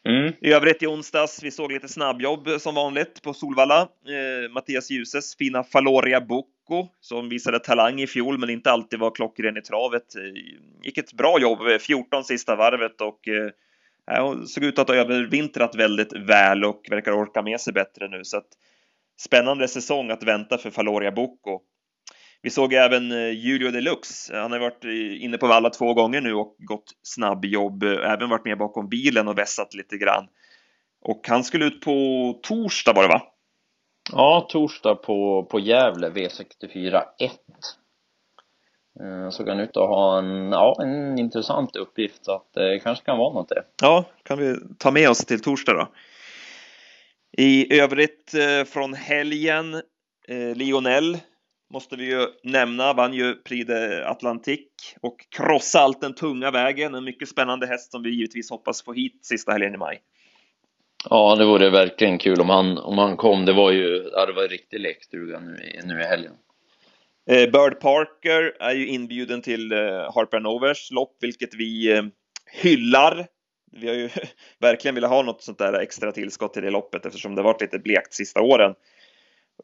Mm. 0.08 0.34
I 0.42 0.52
övrigt 0.54 0.84
i 0.84 0.88
onsdags, 0.88 1.44
vi 1.44 1.52
såg 1.52 1.72
lite 1.72 1.88
snabbjobb 1.88 2.50
som 2.60 2.76
vanligt 2.76 3.22
på 3.22 3.34
Solvalla. 3.34 3.82
Eh, 3.82 4.52
Mattias 4.52 4.90
Ljuses 4.90 5.36
fina 5.36 5.64
Faloria 5.64 6.22
Bocco 6.22 6.88
som 7.00 7.30
visade 7.30 7.60
talang 7.60 8.02
i 8.02 8.08
fjol 8.08 8.38
men 8.38 8.50
inte 8.50 8.72
alltid 8.72 9.00
var 9.00 9.12
klockren 9.12 9.58
i 9.58 9.62
travet. 9.62 10.16
Eh, 10.16 10.22
gick 10.84 10.98
ett 10.98 11.14
bra 11.14 11.40
jobb, 11.40 11.68
eh, 11.68 11.78
14 11.78 12.24
sista 12.24 12.56
varvet 12.56 13.02
och 13.02 13.28
eh, 13.28 14.46
såg 14.46 14.64
ut 14.64 14.80
att 14.80 14.88
ha 14.88 14.96
övervintrat 14.96 15.76
väldigt 15.76 16.14
väl 16.14 16.66
och 16.66 16.88
verkar 16.90 17.12
orka 17.12 17.42
med 17.42 17.62
sig 17.62 17.74
bättre 17.74 18.08
nu. 18.08 18.24
Så 18.24 18.38
att, 18.38 18.48
spännande 19.20 19.68
säsong 19.68 20.12
att 20.12 20.24
vänta 20.24 20.58
för 20.58 20.70
Faloria 20.70 21.12
Bocco. 21.12 21.60
Vi 22.42 22.50
såg 22.50 22.74
även 22.74 23.12
eh, 23.12 23.30
Julio 23.30 23.72
Deluxe. 23.72 24.38
Han 24.38 24.52
har 24.52 24.60
varit 24.60 24.84
inne 25.22 25.38
på 25.38 25.48
Valla 25.48 25.70
två 25.70 25.94
gånger 25.94 26.22
nu 26.22 26.34
och 26.34 26.56
gått 26.58 26.92
snabbjobb. 27.04 27.84
Även 27.84 28.30
varit 28.30 28.46
med 28.46 28.58
bakom 28.58 28.90
bilen 28.90 29.28
och 29.28 29.38
vässat 29.38 29.74
lite 29.74 29.98
grann. 29.98 30.28
Och 31.02 31.28
han 31.28 31.44
skulle 31.44 31.66
ut 31.66 31.82
på 31.82 32.40
torsdag 32.44 32.94
var 32.94 33.04
det 33.04 33.10
va? 33.10 33.22
Ja, 34.12 34.48
torsdag 34.50 34.96
på, 34.96 35.48
på 35.52 35.60
Gävle 35.60 36.10
V64 36.10 37.02
1. 37.20 37.32
Såg 39.32 39.50
han 39.50 39.60
ut 39.60 39.78
att 39.78 39.90
ha 39.90 40.20
en, 40.20 40.52
ja, 40.52 40.78
en 40.82 41.20
intressant 41.20 41.76
uppgift 41.76 42.26
så 42.26 42.36
att 42.36 42.54
det 42.54 42.80
kanske 42.80 43.06
kan 43.06 43.18
vara 43.18 43.34
något 43.34 43.50
det. 43.50 43.64
Ja, 43.82 44.06
kan 44.24 44.38
vi 44.38 44.56
ta 44.78 44.92
med 44.92 45.10
oss 45.10 45.26
till 45.26 45.42
torsdag 45.42 45.74
då. 45.74 45.88
I 47.38 47.80
övrigt 47.80 48.34
eh, 48.34 48.66
från 48.66 48.94
helgen, 48.94 49.74
eh, 50.28 50.56
Lionel 50.56 51.18
måste 51.74 51.96
vi 51.96 52.06
ju 52.06 52.28
nämna, 52.44 52.94
vann 52.94 53.14
ju 53.14 53.36
Prix 53.36 53.68
de 54.22 54.40
och 55.02 55.26
krossa 55.30 55.80
allt 55.80 56.02
den 56.02 56.16
tunga 56.16 56.52
vägen. 56.52 56.96
En 56.96 57.04
mycket 57.04 57.30
spännande 57.30 57.68
häst 57.68 57.92
som 57.92 58.04
vi 58.04 58.10
givetvis 58.10 58.50
hoppas 58.50 58.84
få 58.84 58.94
hit 58.94 59.26
sista 59.26 59.52
helgen 59.52 59.74
i 59.74 59.78
maj. 59.78 60.02
Ja, 61.10 61.36
det 61.36 61.46
vore 61.46 61.70
verkligen 61.70 62.18
kul 62.18 62.42
om 62.42 62.50
han, 62.50 62.78
om 62.78 62.98
han 62.98 63.18
kom. 63.18 63.46
Det 63.46 63.54
var 63.54 63.72
ju, 63.72 64.04
det 64.04 64.34
var 64.36 64.44
en 64.44 64.50
riktig 64.50 64.80
lekstuga 64.80 65.40
nu, 65.40 65.56
i, 65.56 65.88
nu 65.88 66.02
i 66.02 66.04
helgen. 66.04 66.34
Eh, 67.30 67.52
Bird 67.52 67.80
Parker 67.80 68.56
är 68.60 68.74
ju 68.74 68.88
inbjuden 68.88 69.42
till 69.42 69.72
eh, 69.72 69.78
Harper 70.16 70.40
Novers 70.40 70.92
lopp, 70.92 71.18
vilket 71.22 71.54
vi 71.54 71.92
eh, 71.92 72.04
hyllar. 72.62 73.28
Vi 73.72 73.88
har 73.88 73.96
ju 73.96 74.10
verkligen 74.60 74.96
velat 74.96 75.10
ha 75.10 75.22
något 75.22 75.44
sånt 75.44 75.58
där 75.58 75.74
extra 75.74 76.12
tillskott 76.12 76.54
till 76.54 76.64
det 76.64 76.70
loppet 76.70 77.06
eftersom 77.06 77.36
det 77.36 77.42
varit 77.42 77.62
lite 77.62 77.80
blekt 77.80 78.14
sista 78.14 78.42
åren. 78.42 78.74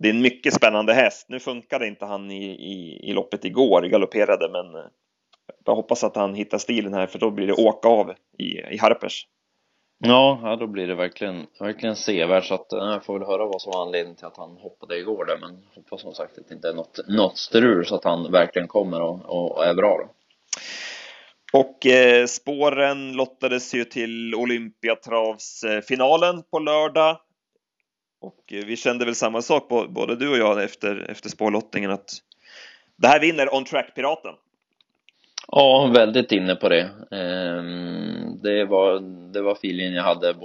Det 0.04 0.10
är 0.10 0.14
en 0.14 0.22
mycket 0.22 0.54
spännande 0.54 0.94
häst. 0.94 1.26
Nu 1.30 1.40
funkade 1.40 1.88
inte 1.88 2.06
han 2.06 2.32
i, 2.32 2.46
i, 2.46 3.10
i 3.10 3.14
loppet 3.14 3.46
igår, 3.46 3.82
galopperade, 3.82 4.50
men 4.50 4.66
jag 5.66 5.76
hoppas 5.76 6.04
att 6.04 6.16
han 6.16 6.36
hittar 6.36 6.58
stilen 6.58 6.94
här 6.94 7.08
för 7.08 7.20
då 7.20 7.32
blir 7.32 7.48
det 7.48 7.54
åka 7.54 7.88
av 7.88 8.14
i, 8.38 8.44
i 8.44 8.78
Harpers. 8.78 9.28
Ja, 9.98 10.40
ja, 10.44 10.56
då 10.56 10.68
blir 10.68 10.88
det 10.88 10.96
verkligen, 10.96 11.48
verkligen 11.60 11.96
sevärt 11.96 12.46
så 12.46 12.54
att 12.54 12.68
jag 12.70 13.06
får 13.06 13.20
väl 13.20 13.28
höra 13.28 13.46
vad 13.46 13.62
som 13.62 13.72
var 13.72 13.82
anledningen 13.82 14.16
till 14.16 14.26
att 14.26 14.38
han 14.38 14.58
hoppade 14.58 15.00
igår 15.00 15.26
där 15.26 15.38
men 15.38 15.64
hoppas 15.76 16.02
som 16.02 16.14
sagt 16.14 16.38
att 16.38 16.48
det 16.48 16.56
inte 16.56 16.70
är 16.70 16.74
något, 16.74 17.00
något 17.08 17.38
strul 17.38 17.86
så 17.86 17.96
att 17.96 18.04
han 18.04 18.32
verkligen 18.32 18.68
kommer 18.68 19.02
och, 19.02 19.20
och 19.26 19.66
är 19.66 19.74
bra 19.74 19.98
då. 19.98 20.10
Och 21.60 21.86
eh, 21.86 22.26
spåren 22.26 23.14
lottades 23.14 23.74
ju 23.74 23.84
till 23.84 24.36
Olympiatravsfinalen 24.36 26.44
på 26.52 26.60
lördag. 26.60 27.20
Och 28.24 28.54
eh, 28.54 28.66
vi 28.66 28.76
kände 28.78 29.06
väl 29.06 29.16
samma 29.16 29.42
sak, 29.42 29.70
både 29.90 30.16
du 30.16 30.30
och 30.30 30.38
jag, 30.38 30.64
efter, 30.64 31.06
efter 31.10 31.30
spårlottningen 31.30 31.92
att 31.92 32.10
det 32.96 33.08
här 33.08 33.20
vinner 33.20 33.56
On 33.56 33.66
Track-piraten. 33.66 34.34
Ja, 35.48 35.92
väldigt 35.94 36.32
inne 36.32 36.56
på 36.56 36.70
det. 36.70 36.90
Ehm, 37.12 38.42
det 38.42 38.66
var, 38.66 39.00
det 39.34 39.42
var 39.42 39.52
feelingen 39.52 39.94
jag 39.94 40.04
hade 40.04 40.36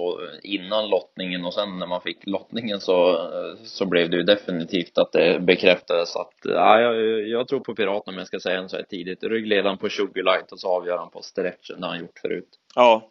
innan 0.43 0.89
lottningen 0.89 1.45
och 1.45 1.53
sen 1.53 1.79
när 1.79 1.87
man 1.87 2.01
fick 2.01 2.27
lottningen 2.27 2.79
så, 2.79 3.27
så 3.63 3.85
blev 3.85 4.09
det 4.09 4.17
ju 4.17 4.23
definitivt 4.23 4.97
att 4.97 5.11
det 5.11 5.39
bekräftades 5.39 6.15
att 6.15 6.33
ja, 6.43 6.81
jag, 6.81 7.27
jag 7.27 7.47
tror 7.47 7.59
på 7.59 7.75
Piraten 7.75 8.13
om 8.13 8.17
jag 8.17 8.27
ska 8.27 8.39
säga 8.39 8.59
en 8.59 8.69
så 8.69 8.75
här 8.75 8.83
tidigt. 8.83 9.23
Ryggledaren 9.23 9.77
på 9.77 9.89
Sugarlight 9.89 10.51
och 10.51 10.59
så 10.59 10.67
avgör 10.67 10.97
han 10.97 11.09
på 11.09 11.21
stretchen, 11.21 11.79
det 11.79 11.85
har 11.85 11.93
han 11.93 11.99
gjort 11.99 12.19
förut. 12.19 12.49
Ja, 12.75 13.09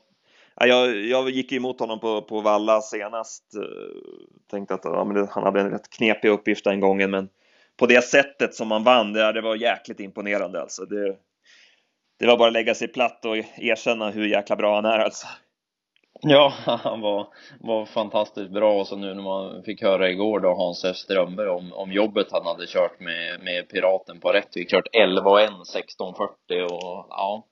jag, 0.67 0.97
jag 0.97 1.31
gick 1.31 1.53
emot 1.53 1.81
honom 1.81 2.01
på, 2.01 2.23
på 2.23 2.41
Valla 2.41 2.81
senast. 2.81 3.55
Eh, 3.55 3.63
tänkte 4.51 4.75
att 4.75 4.85
ja, 4.85 5.05
men 5.05 5.29
han 5.31 5.43
hade 5.43 5.61
en 5.61 5.71
rätt 5.71 5.91
knepig 5.91 6.29
uppgift 6.29 6.65
den 6.65 6.81
gången, 6.81 7.11
men 7.11 7.29
på 7.77 7.87
det 7.87 8.05
sättet 8.05 8.55
som 8.55 8.71
han 8.71 8.85
vann, 8.85 9.13
det, 9.13 9.33
det 9.33 9.41
var 9.41 9.57
jäkligt 9.57 10.01
imponerande 10.01 10.61
alltså. 10.61 10.85
Det, 10.85 11.17
det 12.19 12.27
var 12.27 12.37
bara 12.37 12.49
att 12.49 12.53
lägga 12.53 12.75
sig 12.75 12.89
platt 12.89 13.25
och 13.25 13.37
erkänna 13.37 14.11
hur 14.11 14.27
jäkla 14.27 14.57
bra 14.57 14.75
han 14.75 14.85
är 14.85 14.99
alltså. 14.99 15.27
Ja, 16.21 16.53
han 16.67 17.01
var, 17.01 17.27
var 17.61 17.87
fantastiskt 17.87 18.51
bra 18.51 18.81
och 18.81 18.87
så 18.87 18.97
nu 18.97 19.15
när 19.15 19.23
man 19.23 19.63
fick 19.63 19.83
höra 19.83 20.11
igår 20.11 20.41
då 20.41 20.55
Hans 20.55 20.85
F 20.85 20.97
Strömberg 20.97 21.49
om, 21.49 21.73
om 21.73 21.93
jobbet 21.93 22.27
han 22.31 22.47
hade 22.47 22.67
kört 22.67 23.01
med, 23.01 23.41
med 23.43 23.69
Piraten 23.69 24.21
på 24.21 24.33
Rättvik, 24.33 24.71
kört 24.71 24.89
11 24.93 25.31
och 25.31 25.41
1, 25.41 25.51
16.40 25.51 26.63
och 26.63 27.07
ja, 27.09 27.45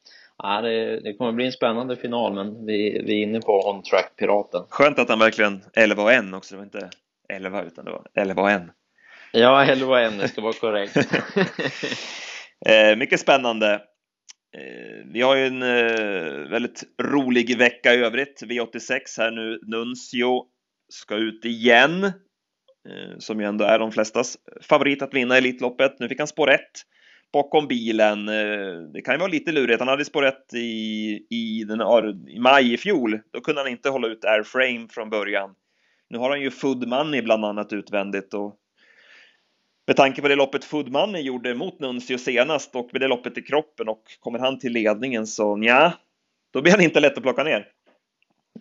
ja 0.43 0.61
det, 0.61 1.01
det 1.01 1.15
kommer 1.15 1.33
bli 1.33 1.47
en 1.47 1.53
spännande 1.53 1.97
final 1.97 2.35
men 2.35 2.67
vi, 2.67 3.03
vi 3.07 3.19
är 3.19 3.23
inne 3.23 3.41
på 3.41 3.71
on 3.71 3.83
track 3.83 4.13
Piraten. 4.17 4.63
Skönt 4.69 4.99
att 4.99 5.09
han 5.09 5.19
verkligen 5.19 5.63
11 5.75 6.03
och 6.03 6.13
1 6.13 6.35
också, 6.35 6.55
det 6.55 6.59
var 6.59 6.65
inte 6.65 6.91
11 7.29 7.63
utan 7.63 7.85
det 7.85 7.91
var 7.91 8.07
11 8.15 8.43
och 8.43 8.51
1. 8.51 8.63
Ja, 9.33 9.65
11 9.65 9.87
och 9.87 10.01
1, 10.01 10.19
det 10.19 10.29
ska 10.29 10.41
vara 10.41 10.53
korrekt. 10.53 10.97
eh, 12.67 12.97
mycket 12.97 13.21
spännande. 13.21 13.83
Eh, 14.57 15.07
vi 15.13 15.23
har 15.23 15.37
ju 15.37 15.47
en 15.47 15.63
eh, 15.63 16.51
väldigt 16.51 16.85
rolig 17.03 17.59
vecka 17.59 17.95
i 17.95 17.99
övrigt. 17.99 18.43
V86 18.43 19.01
här 19.19 19.31
nu. 19.31 19.61
Nuncio 19.63 20.45
ska 20.89 21.15
ut 21.15 21.45
igen, 21.45 22.05
eh, 22.05 23.19
som 23.19 23.41
ju 23.41 23.47
ändå 23.47 23.65
är 23.65 23.79
de 23.79 23.93
flestas 23.93 24.37
favorit 24.63 25.03
att 25.03 25.15
vinna 25.15 25.37
Elitloppet. 25.37 25.99
Nu 25.99 26.09
fick 26.09 26.19
han 26.19 26.29
spår 26.29 26.51
1 26.51 26.61
bakom 27.33 27.69
bilen. 27.69 28.27
Det 28.93 29.03
kan 29.05 29.15
ju 29.15 29.19
vara 29.19 29.31
lite 29.31 29.53
lurigt. 29.53 29.79
Han 29.79 29.89
hade 29.89 30.05
spår 30.05 30.27
1 30.27 30.55
i, 30.55 31.27
i, 31.31 31.65
den, 31.65 31.81
i 32.29 32.39
maj 32.39 32.75
i 32.75 32.77
fjol. 32.77 33.21
Då 33.31 33.41
kunde 33.41 33.61
han 33.61 33.71
inte 33.71 33.89
hålla 33.89 34.09
ut 34.09 34.25
airframe 34.25 34.89
från 34.91 35.11
början. 35.11 35.55
Nu 36.11 36.19
har 36.19 36.31
han 36.31 36.41
ju 36.41 36.51
Food 36.51 36.89
Money 36.89 37.23
bland 37.23 37.45
annat 37.45 37.73
utvändigt 37.73 38.35
och 38.35 38.57
med 39.87 39.97
tanke 39.97 40.23
på 40.23 40.29
det 40.29 40.35
loppet 40.35 40.65
Food 40.65 40.89
Money 40.89 41.23
gjorde 41.23 41.55
mot 41.55 41.81
Nuncio 41.81 42.19
senast 42.19 42.75
och 42.75 42.89
med 42.93 43.01
det 43.03 43.09
loppet 43.09 43.39
i 43.39 43.43
kroppen 43.43 43.89
och 43.89 44.03
kommer 44.21 44.39
han 44.39 44.59
till 44.59 44.73
ledningen 44.73 45.27
så 45.27 45.59
ja, 45.63 45.93
då 46.53 46.63
blir 46.63 46.73
han 46.73 46.81
inte 46.81 47.01
lätt 47.01 47.17
att 47.17 47.23
plocka 47.23 47.45
ner. 47.45 47.69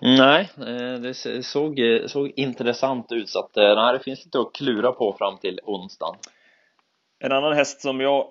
Nej, 0.01 0.49
eh, 0.57 0.99
det 0.99 1.13
såg, 1.43 1.79
såg 2.05 2.33
intressant 2.35 3.11
ut 3.11 3.29
så 3.29 3.39
att 3.39 3.57
eh, 3.57 3.75
nej, 3.75 3.93
det 3.93 4.03
finns 4.03 4.25
lite 4.25 4.39
att 4.39 4.53
klura 4.53 4.91
på 4.91 5.15
fram 5.17 5.37
till 5.37 5.59
onsdagen. 5.63 6.15
En 7.19 7.31
annan 7.31 7.53
häst 7.53 7.81
som 7.81 7.99
jag 7.99 8.27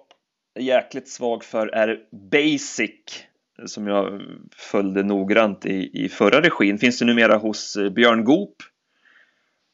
jäkligt 0.55 1.09
svag 1.09 1.45
för 1.45 1.67
är 1.67 2.01
Basic 2.31 3.25
som 3.67 3.87
jag 3.87 4.23
följde 4.57 5.03
noggrant 5.03 5.67
i, 5.67 6.05
i 6.05 6.09
förra 6.09 6.43
regin. 6.43 6.79
Finns 6.79 6.99
det 6.99 7.05
numera 7.05 7.37
hos 7.37 7.77
eh, 7.77 7.91
Björn 7.91 8.25
Goop 8.25 8.57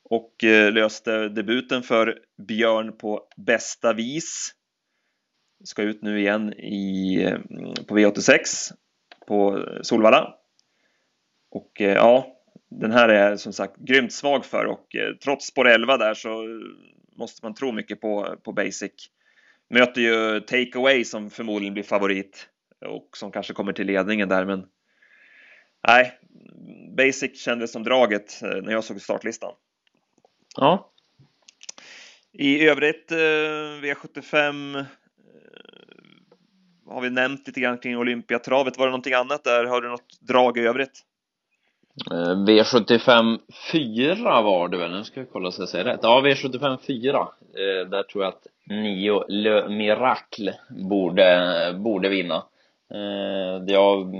och 0.05 0.45
eh, 0.45 0.73
löste 0.73 1.29
debuten 1.29 1.83
för 1.83 2.19
Björn 2.49 2.97
på 2.99 3.29
bästa 3.37 3.93
vis. 3.93 4.55
Ska 5.65 5.83
ut 5.83 6.03
nu 6.03 6.21
igen 6.21 6.55
i, 6.55 7.23
eh, 7.23 7.39
på 7.87 7.99
V86 7.99 8.73
på 9.27 9.59
eh, 9.59 9.83
Solvalla. 9.83 10.35
Och 11.51 11.81
eh, 11.81 11.95
ja, 11.95 12.27
den 12.71 12.93
här 12.93 13.09
är 13.09 13.37
som 13.37 13.53
sagt 13.53 13.77
grymt 13.77 14.13
svag 14.13 14.45
för 14.45 14.65
och 14.65 14.97
trots 15.25 15.47
spår 15.47 15.69
11 15.69 15.97
där 15.97 16.15
så 16.15 16.61
måste 17.17 17.47
man 17.47 17.55
tro 17.55 17.73
mycket 17.73 18.01
på, 18.01 18.37
på 18.43 18.53
Basic. 18.53 19.11
Möter 19.71 20.01
ju 20.01 20.41
Takeaway 20.41 21.05
som 21.05 21.31
förmodligen 21.31 21.75
blir 21.75 21.85
favorit 21.85 22.49
och 22.87 23.17
som 23.17 23.33
kanske 23.33 23.53
kommer 23.53 23.73
till 23.73 23.87
ledningen 23.87 24.29
där 24.29 24.45
men 24.45 24.67
nej, 25.87 26.19
Basic 26.97 27.41
kändes 27.41 27.73
som 27.73 27.83
draget 27.83 28.39
när 28.43 28.73
jag 28.73 28.85
såg 28.85 29.01
startlistan. 29.01 29.53
Ja. 30.57 30.91
I 32.33 32.69
övrigt, 32.69 33.13
eh, 33.13 33.17
V75 33.83 34.79
eh, 34.79 34.85
har 36.87 37.01
vi 37.01 37.11
nämnt 37.11 37.47
lite 37.47 37.61
grann 37.61 37.79
kring 37.79 37.99
Olympiatravet. 37.99 38.79
Var 38.79 38.87
det 38.87 38.91
någonting 38.91 39.15
annat 39.15 39.45
där? 39.45 39.65
Har 39.65 39.81
du 39.81 39.89
något 39.89 40.21
drag 40.21 40.59
i 40.59 40.61
övrigt? 40.61 41.01
Eh, 42.11 42.37
V75 42.37 43.39
4 43.73 44.43
var 44.43 44.69
det 44.69 44.79
väl, 44.79 44.91
nu 44.91 45.05
ska 45.05 45.21
jag 45.21 45.31
kolla 45.33 45.51
så 45.51 45.63
jag 45.63 45.69
säger 45.69 45.85
rätt. 45.85 46.01
Ja, 46.03 46.23
V75 46.25 46.79
4. 46.87 47.29
Där 47.91 48.03
tror 48.03 48.25
jag 48.25 48.33
att 48.33 48.47
Nio 48.71 49.25
Le 49.29 49.69
Miracle 49.69 50.55
borde, 50.69 51.75
borde 51.79 52.09
vinna. 52.09 52.45
Eh, 52.95 53.65
jag 53.67 54.15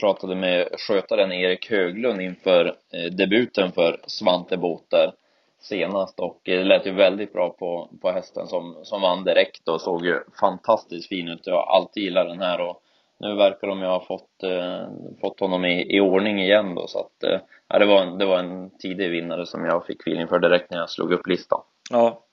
pratade 0.00 0.34
med 0.34 0.68
skötaren 0.78 1.32
Erik 1.32 1.70
Höglund 1.70 2.20
inför 2.20 2.66
eh, 2.66 3.12
debuten 3.12 3.72
för 3.72 4.00
Svante 4.06 4.56
Båter 4.56 5.12
senast 5.60 6.20
och 6.20 6.40
det 6.44 6.64
lät 6.64 6.86
ju 6.86 6.92
väldigt 6.92 7.32
bra 7.32 7.50
på, 7.50 7.90
på 8.00 8.10
hästen 8.10 8.46
som, 8.46 8.76
som 8.82 9.02
vann 9.02 9.24
direkt 9.24 9.68
och 9.68 9.80
såg 9.80 10.06
ju 10.06 10.20
fantastiskt 10.40 11.08
fin 11.08 11.28
ut. 11.28 11.46
Jag 11.46 11.54
har 11.54 11.76
alltid 11.76 12.02
gillat 12.02 12.28
den 12.28 12.40
här 12.40 12.60
och 12.60 12.82
nu 13.18 13.34
verkar 13.34 13.66
de 13.66 13.80
ju 13.80 13.86
ha 13.86 14.00
fått, 14.00 14.42
eh, 14.42 14.88
fått 15.20 15.40
honom 15.40 15.64
i, 15.64 15.96
i 15.96 16.00
ordning 16.00 16.38
igen 16.38 16.74
då 16.74 16.86
så 16.86 16.98
att 16.98 17.22
eh, 17.22 17.78
det, 17.78 17.86
var 17.86 18.02
en, 18.02 18.18
det 18.18 18.26
var 18.26 18.38
en 18.38 18.70
tidig 18.70 19.10
vinnare 19.10 19.46
som 19.46 19.64
jag 19.64 19.86
fick 19.86 20.00
feeling 20.00 20.28
för 20.28 20.38
direkt 20.38 20.70
när 20.70 20.78
jag 20.78 20.90
slog 20.90 21.12
upp 21.12 21.26
listan. 21.26 21.60
Ja, 21.90 22.25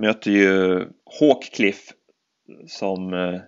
möter 0.00 0.30
ju 0.30 0.86
Hawkcliff 1.20 1.92
som 2.66 3.14
eh, 3.14 3.40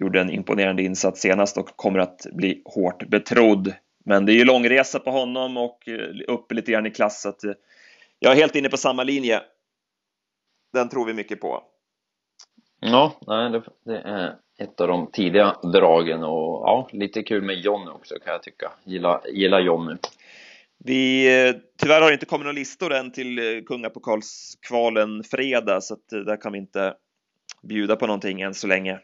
gjorde 0.00 0.20
en 0.20 0.30
imponerande 0.30 0.82
insats 0.82 1.20
senast 1.20 1.58
och 1.58 1.76
kommer 1.76 1.98
att 1.98 2.26
bli 2.32 2.62
hårt 2.64 3.08
betrodd. 3.08 3.74
Men 4.04 4.26
det 4.26 4.32
är 4.32 4.34
ju 4.34 4.44
långresa 4.44 4.98
på 4.98 5.10
honom 5.10 5.56
och 5.56 5.88
eh, 5.88 6.34
upp 6.34 6.52
lite 6.52 6.72
grann 6.72 6.86
i 6.86 6.90
klass 6.90 7.22
så 7.22 7.28
att 7.28 7.44
eh, 7.44 7.52
jag 8.18 8.32
är 8.32 8.36
helt 8.36 8.56
inne 8.56 8.68
på 8.68 8.76
samma 8.76 9.04
linje. 9.04 9.42
Den 10.72 10.88
tror 10.88 11.06
vi 11.06 11.14
mycket 11.14 11.40
på. 11.40 11.62
Ja, 12.80 13.12
det, 13.84 13.98
är 13.98 14.36
ett 14.58 14.80
av 14.80 14.88
de 14.88 15.10
tidiga 15.12 15.56
dragen 15.72 16.24
och 16.24 16.62
ja, 16.66 16.88
lite 16.92 17.22
kul 17.22 17.42
med 17.42 17.56
Jonny 17.56 17.90
också 17.90 18.14
kan 18.24 18.32
jag 18.32 18.42
tycka. 18.42 18.72
Gilla, 18.84 19.20
gilla 19.32 19.60
Jonny. 19.60 19.96
Vi, 20.86 21.26
eh, 21.26 21.54
tyvärr 21.78 22.00
har 22.00 22.08
det 22.08 22.14
inte 22.14 22.26
kommit 22.26 22.44
några 22.44 22.52
listor 22.52 22.92
än 22.92 23.12
till 23.12 23.38
eh, 23.38 23.62
kungapokalskvalen 23.62 25.24
fredag, 25.24 25.80
så 25.80 25.94
att 25.94 26.12
eh, 26.12 26.18
där 26.18 26.36
kan 26.36 26.52
vi 26.52 26.58
inte 26.58 26.94
bjuda 27.62 27.96
på 27.96 28.06
någonting 28.06 28.40
än 28.40 28.54
så 28.54 28.66
länge. 28.66 28.98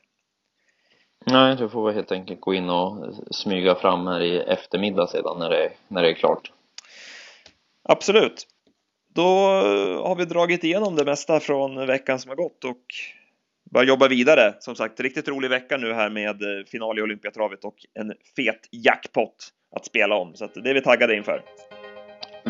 Nej, 1.26 1.56
du 1.56 1.68
får 1.68 1.86
väl 1.86 1.94
helt 1.94 2.12
enkelt 2.12 2.40
gå 2.40 2.54
in 2.54 2.70
och 2.70 3.14
smyga 3.30 3.74
fram 3.74 4.06
här 4.06 4.20
i 4.20 4.38
eftermiddag 4.38 5.06
sedan 5.06 5.38
när 5.38 5.50
det, 5.50 5.70
när 5.88 6.02
det 6.02 6.10
är 6.10 6.14
klart. 6.14 6.52
Absolut. 7.82 8.46
Då 9.14 9.26
har 10.04 10.16
vi 10.16 10.24
dragit 10.24 10.64
igenom 10.64 10.96
det 10.96 11.04
mesta 11.04 11.40
från 11.40 11.86
veckan 11.86 12.18
som 12.18 12.28
har 12.28 12.36
gått 12.36 12.64
och 12.64 12.84
börjar 13.70 13.86
jobba 13.86 14.08
vidare. 14.08 14.54
Som 14.60 14.74
sagt, 14.74 15.00
riktigt 15.00 15.28
rolig 15.28 15.50
vecka 15.50 15.76
nu 15.76 15.92
här 15.92 16.10
med 16.10 16.42
final 16.68 16.98
i 16.98 17.02
Olympiatravet 17.02 17.64
och 17.64 17.76
en 17.94 18.14
fet 18.36 18.68
jackpot 18.70 19.52
att 19.76 19.86
spela 19.86 20.14
om. 20.14 20.34
Så 20.34 20.46
det 20.46 20.70
är 20.70 20.74
vi 20.74 20.82
taggade 20.82 21.16
inför. 21.16 21.42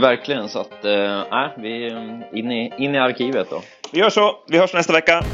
Verkligen, 0.00 0.48
så 0.48 0.60
att, 0.60 0.84
äh, 0.84 1.48
vi 1.56 1.86
är 1.86 1.96
mm, 1.96 2.22
in 2.32 2.52
i, 2.52 2.72
in 2.78 2.94
i 2.94 2.98
arkivet 2.98 3.50
då. 3.50 3.62
Vi 3.92 3.98
gör 3.98 4.10
så. 4.10 4.36
Vi 4.48 4.58
hörs 4.58 4.74
nästa 4.74 4.92
vecka. 4.92 5.24